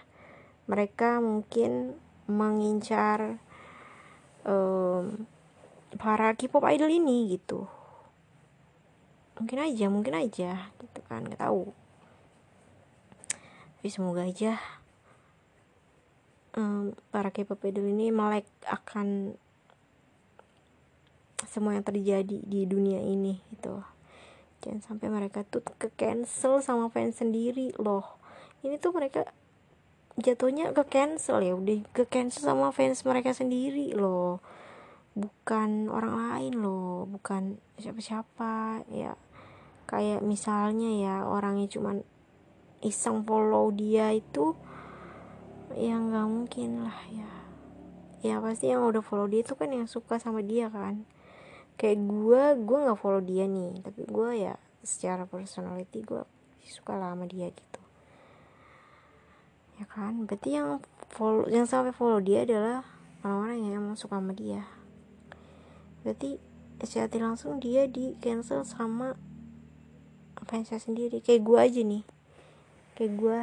mereka 0.72 1.20
mungkin 1.20 2.00
mengincar 2.32 3.44
um, 4.48 5.28
para 6.00 6.32
K-pop 6.32 6.64
idol 6.72 6.88
ini 6.88 7.36
gitu. 7.36 7.68
Mungkin 9.36 9.60
aja 9.60 9.86
mungkin 9.92 10.16
aja 10.16 10.72
gitu 10.80 11.00
kan 11.12 11.28
nggak 11.28 11.44
tahu. 11.44 11.76
Tapi 13.84 13.90
semoga 13.92 14.24
aja 14.24 14.64
um, 16.56 16.96
para 17.12 17.36
K-pop 17.36 17.60
idol 17.68 17.92
ini 17.92 18.16
melek 18.16 18.48
akan 18.64 19.36
semua 21.44 21.76
yang 21.76 21.84
terjadi 21.84 22.40
di 22.40 22.64
dunia 22.64 23.04
ini 23.04 23.38
gitu 23.52 23.93
jangan 24.64 24.80
sampai 24.80 25.12
mereka 25.12 25.44
tuh 25.44 25.60
ke 25.60 25.92
cancel 26.00 26.64
sama 26.64 26.88
fans 26.88 27.20
sendiri 27.20 27.76
loh. 27.76 28.16
Ini 28.64 28.80
tuh 28.80 28.96
mereka 28.96 29.28
jatuhnya 30.16 30.72
ke 30.72 30.88
cancel 30.88 31.44
ya 31.44 31.54
udah 31.60 31.84
ke 31.92 32.08
cancel 32.08 32.48
sama 32.48 32.72
fans 32.72 33.04
mereka 33.04 33.36
sendiri 33.36 33.92
loh. 33.92 34.40
Bukan 35.20 35.92
orang 35.92 36.16
lain 36.16 36.64
loh 36.64 37.04
bukan 37.04 37.60
siapa-siapa 37.76 38.88
ya. 38.88 39.20
Kayak 39.84 40.24
misalnya 40.24 40.90
ya 40.96 41.16
orangnya 41.28 41.68
cuman 41.68 42.08
iseng 42.80 43.28
follow 43.28 43.68
dia 43.76 44.16
itu 44.16 44.56
ya 45.76 46.00
nggak 46.00 46.28
mungkin 46.32 46.88
lah 46.88 47.00
ya. 47.12 47.32
Ya 48.24 48.40
pasti 48.40 48.72
yang 48.72 48.88
udah 48.88 49.04
follow 49.04 49.28
dia 49.28 49.44
itu 49.44 49.60
kan 49.60 49.68
yang 49.76 49.92
suka 49.92 50.16
sama 50.16 50.40
dia 50.40 50.72
kan 50.72 51.04
kayak 51.76 52.00
gue 52.04 52.44
gue 52.64 52.78
nggak 52.86 53.00
follow 53.00 53.22
dia 53.24 53.50
nih 53.50 53.82
tapi 53.82 54.06
gue 54.06 54.30
ya 54.38 54.56
secara 54.84 55.24
personality 55.24 56.04
gue 56.04 56.22
suka 56.64 56.96
lah 56.96 57.12
sama 57.16 57.28
dia 57.28 57.52
gitu. 57.52 57.82
Ya 59.80 59.86
kan? 59.90 60.24
Berarti 60.24 60.56
yang 60.56 60.80
follow 61.12 61.48
yang 61.52 61.68
sampai 61.68 61.92
follow 61.92 62.24
dia 62.24 62.48
adalah 62.48 62.88
orang-orang 63.24 63.58
yang 63.68 63.74
emang 63.84 63.96
suka 64.00 64.20
sama 64.20 64.32
dia. 64.32 64.64
Berarti 66.04 66.40
secara 66.84 67.32
langsung 67.32 67.64
dia 67.64 67.88
di 67.88 68.16
cancel 68.20 68.68
sama 68.68 69.16
saya 70.44 70.78
sendiri. 70.78 71.18
Kayak 71.24 71.42
gue 71.48 71.58
aja 71.58 71.82
nih. 71.82 72.04
Kayak 72.94 73.12
gue 73.18 73.40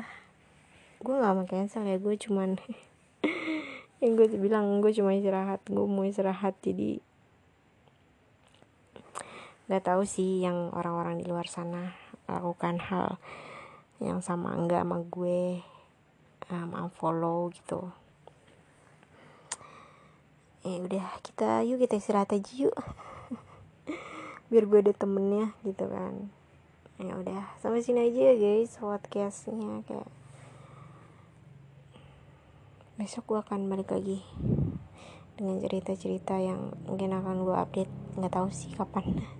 gue 1.00 1.14
gak 1.16 1.34
mau 1.34 1.46
cancel 1.48 1.88
ya. 1.88 1.96
Gue 1.96 2.14
cuman 2.14 2.60
yang 4.04 4.12
gue 4.14 4.26
bilang 4.36 4.78
gue 4.84 4.92
cuma 4.92 5.16
istirahat 5.16 5.64
gue 5.66 5.86
mau 5.88 6.04
istirahat. 6.06 6.54
Jadi 6.60 7.02
nggak 9.70 9.86
tahu 9.86 10.02
sih 10.02 10.42
yang 10.42 10.74
orang-orang 10.74 11.22
di 11.22 11.30
luar 11.30 11.46
sana 11.46 11.94
lakukan 12.26 12.82
hal 12.82 13.22
yang 14.02 14.18
sama 14.18 14.50
enggak 14.58 14.82
sama 14.82 14.98
gue 15.06 15.62
um, 16.50 16.74
unfollow 16.74 17.54
gitu. 17.54 17.94
Ya 20.66 20.74
udah 20.82 21.06
kita 21.22 21.62
yuk 21.62 21.78
kita 21.86 22.02
istirahat 22.02 22.34
aja 22.34 22.50
yuk. 22.50 22.74
Biar 24.50 24.66
gue 24.66 24.90
ada 24.90 24.90
temennya 24.90 25.54
gitu 25.62 25.86
kan. 25.86 26.34
Ya 26.98 27.14
udah 27.14 27.54
sampai 27.62 27.86
sini 27.86 28.10
aja 28.10 28.34
ya 28.34 28.34
guys 28.34 28.74
podcastnya 28.74 29.86
kayak 29.86 30.10
besok 32.98 33.22
gue 33.30 33.38
akan 33.38 33.70
balik 33.70 33.94
lagi 33.94 34.20
dengan 35.38 35.62
cerita-cerita 35.62 36.42
yang 36.42 36.74
mungkin 36.90 37.14
akan 37.14 37.46
gue 37.46 37.54
update. 37.54 37.92
Nggak 38.18 38.34
tahu 38.34 38.50
sih 38.50 38.74
kapan 38.74 39.22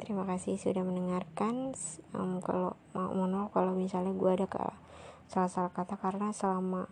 terima 0.00 0.26
kasih 0.26 0.58
sudah 0.60 0.82
mendengarkan. 0.82 1.72
Um, 2.12 2.38
kalau 2.44 2.76
mau 2.92 3.10
mohon 3.14 3.48
kalau 3.50 3.72
misalnya 3.72 4.12
gue 4.12 4.30
ada 4.30 4.46
salah-salah 5.26 5.74
kata 5.74 5.98
karena 5.98 6.30
selama 6.30 6.86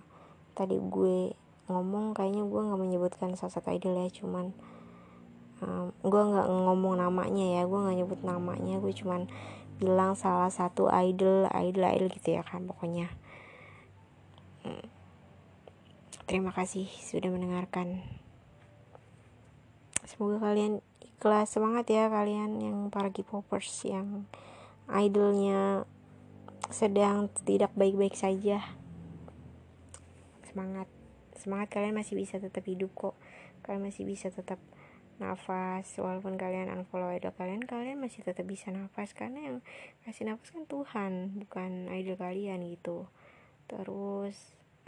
tadi 0.54 0.78
gue 0.78 1.34
ngomong 1.70 2.12
kayaknya 2.12 2.44
gue 2.44 2.60
nggak 2.60 2.80
menyebutkan 2.80 3.30
satu 3.38 3.62
idol 3.72 3.96
ya 3.96 4.08
cuman 4.12 4.52
um, 5.64 5.94
gue 6.04 6.22
nggak 6.22 6.46
ngomong 6.50 7.00
namanya 7.00 7.60
ya 7.60 7.62
gue 7.64 7.78
nggak 7.78 7.96
nyebut 8.04 8.20
namanya 8.20 8.76
gue 8.82 8.92
cuman 8.92 9.30
bilang 9.78 10.14
salah 10.14 10.52
satu 10.52 10.86
idol 10.92 11.50
idol 11.50 11.84
idol 11.88 12.08
gitu 12.12 12.38
ya 12.38 12.42
kan 12.46 12.66
pokoknya. 12.66 13.10
Hmm. 14.64 14.88
terima 16.24 16.56
kasih 16.56 16.88
sudah 16.88 17.28
mendengarkan. 17.28 18.00
Semoga 20.08 20.40
kalian 20.40 20.80
ikhlas 21.14 21.54
semangat 21.54 21.86
ya 21.88 22.10
kalian 22.10 22.58
yang 22.60 22.78
para 22.90 23.08
K-popers 23.08 23.70
yang 23.86 24.26
idolnya 24.90 25.88
sedang 26.68 27.28
tidak 27.44 27.72
baik-baik 27.76 28.16
saja. 28.16 28.60
Semangat. 30.48 30.88
Semangat 31.36 31.68
kalian 31.72 31.96
masih 31.96 32.16
bisa 32.16 32.40
tetap 32.40 32.64
hidup 32.64 32.92
kok. 32.96 33.16
Kalian 33.64 33.84
masih 33.84 34.04
bisa 34.08 34.32
tetap 34.32 34.60
nafas 35.14 35.86
walaupun 35.94 36.34
kalian 36.34 36.74
unfollow 36.74 37.14
idol 37.14 37.30
kalian 37.38 37.62
kalian 37.62 38.02
masih 38.02 38.24
tetap 38.24 38.48
bisa 38.48 38.72
nafas. 38.72 39.12
Karena 39.12 39.44
yang 39.44 39.56
kasih 40.08 40.28
nafas 40.28 40.52
kan 40.52 40.64
Tuhan 40.64 41.12
bukan 41.44 41.92
idol 41.92 42.16
kalian 42.16 42.64
gitu. 42.64 43.08
Terus 43.68 44.36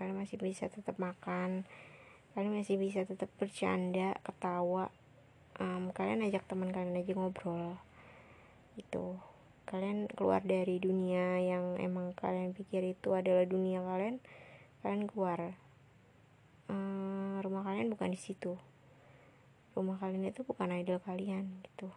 kalian 0.00 0.16
masih 0.16 0.40
bisa 0.40 0.68
tetap 0.72 0.96
makan. 0.96 1.68
Kalian 2.32 2.52
masih 2.52 2.76
bisa 2.76 3.04
tetap 3.04 3.32
bercanda 3.40 4.16
ketawa 4.20 4.92
kalian 5.92 6.24
ajak 6.26 6.46
teman 6.48 6.72
kalian 6.74 6.98
aja 6.98 7.12
ngobrol 7.12 7.76
itu 8.76 9.18
kalian 9.66 10.06
keluar 10.06 10.46
dari 10.46 10.78
dunia 10.78 11.42
yang 11.42 11.74
emang 11.82 12.14
kalian 12.14 12.54
pikir 12.54 12.86
itu 12.86 13.12
adalah 13.18 13.42
dunia 13.42 13.82
kalian 13.82 14.22
kalian 14.86 15.10
keluar. 15.10 15.58
Ehm, 16.70 17.42
rumah 17.42 17.66
kalian 17.66 17.90
bukan 17.90 18.14
di 18.14 18.20
situ. 18.22 18.54
Rumah 19.74 19.98
kalian 19.98 20.30
itu 20.30 20.46
bukan 20.46 20.70
idol 20.70 21.02
kalian 21.02 21.50
gitu. 21.66 21.90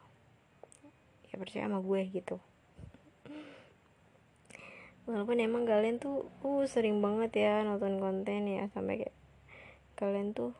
Ya 1.30 1.38
percaya 1.38 1.70
sama 1.70 1.86
gue 1.86 2.02
gitu. 2.10 2.42
Walaupun 5.06 5.38
emang 5.38 5.70
kalian 5.70 6.02
tuh 6.02 6.26
uh 6.42 6.66
sering 6.66 7.02
banget 7.06 7.38
ya 7.38 7.62
nonton 7.62 8.02
konten 8.02 8.50
ya 8.50 8.66
sampai 8.74 9.06
kayak 9.06 9.16
kalian 9.94 10.34
tuh 10.34 10.58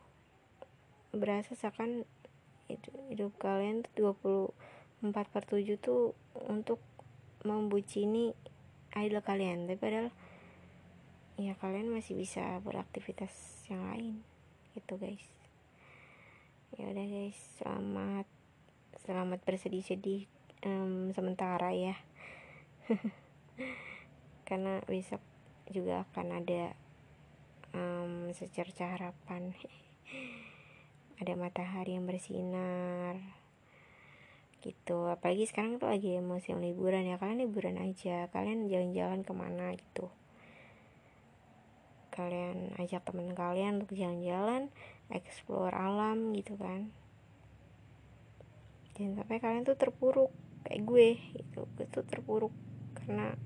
berasa 1.10 1.58
seakan 1.58 2.06
hidup, 3.10 3.32
kalian 3.42 3.82
tuh 3.82 4.14
24 5.02 5.32
per 5.32 5.42
7 5.48 5.80
tuh 5.80 6.14
untuk 6.46 6.78
membucini 7.42 8.36
idol 8.94 9.22
kalian. 9.24 9.66
Tapi 9.66 9.78
padahal 9.80 10.08
ya 11.40 11.56
kalian 11.56 11.88
masih 11.90 12.14
bisa 12.14 12.60
beraktivitas 12.62 13.32
yang 13.72 13.86
lain. 13.90 14.14
Gitu 14.76 14.94
guys. 15.00 15.26
Ya 16.78 16.90
udah 16.90 17.06
guys. 17.06 17.38
Selamat 17.58 18.26
selamat 19.06 19.40
bersedih-sedih 19.42 20.28
um, 20.66 21.10
sementara 21.10 21.72
ya. 21.72 21.96
Karena 24.48 24.82
besok 24.86 25.22
juga 25.70 26.02
akan 26.10 26.26
ada 26.42 26.74
um, 27.74 28.34
secerca 28.34 28.98
harapan 28.98 29.54
ada 31.20 31.36
matahari 31.36 32.00
yang 32.00 32.08
bersinar. 32.08 33.20
Gitu. 34.64 34.98
Apalagi 35.12 35.44
sekarang 35.44 35.76
tuh 35.76 35.92
lagi 35.92 36.16
musim 36.24 36.64
liburan 36.64 37.04
ya. 37.04 37.20
Kalian 37.20 37.44
liburan 37.44 37.76
aja. 37.76 38.32
Kalian 38.32 38.72
jalan-jalan 38.72 39.20
ke 39.20 39.32
mana 39.36 39.76
gitu. 39.76 40.08
Kalian 42.08 42.72
ajak 42.80 43.04
temen 43.04 43.36
kalian 43.36 43.84
untuk 43.84 43.92
jalan-jalan 43.94 44.72
explore 45.12 45.76
alam 45.76 46.32
gitu 46.32 46.56
kan. 46.56 46.88
Jangan 48.96 49.20
sampai 49.20 49.38
kalian 49.44 49.68
tuh 49.68 49.76
terpuruk. 49.76 50.32
Kayak 50.64 50.88
gue 50.88 51.08
gitu. 51.36 51.60
Gue 51.76 51.86
tuh 51.92 52.04
terpuruk 52.08 52.52
karena 52.96 53.36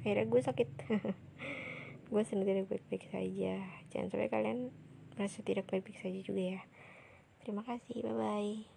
akhirnya 0.00 0.26
gue 0.26 0.40
sakit. 0.40 0.68
Gue 2.12 2.28
sendiri 2.28 2.68
baik-baik 2.68 3.08
saja. 3.08 3.56
Jangan 3.88 4.12
sampai 4.12 4.28
kalian 4.28 4.68
merasa 5.16 5.40
tidak 5.40 5.64
baik-baik 5.72 5.96
saja 5.96 6.20
juga 6.20 6.60
ya 6.60 6.60
terima 7.44 7.62
kasih. 7.66 8.02
Bye 8.04 8.14
bye 8.14 8.71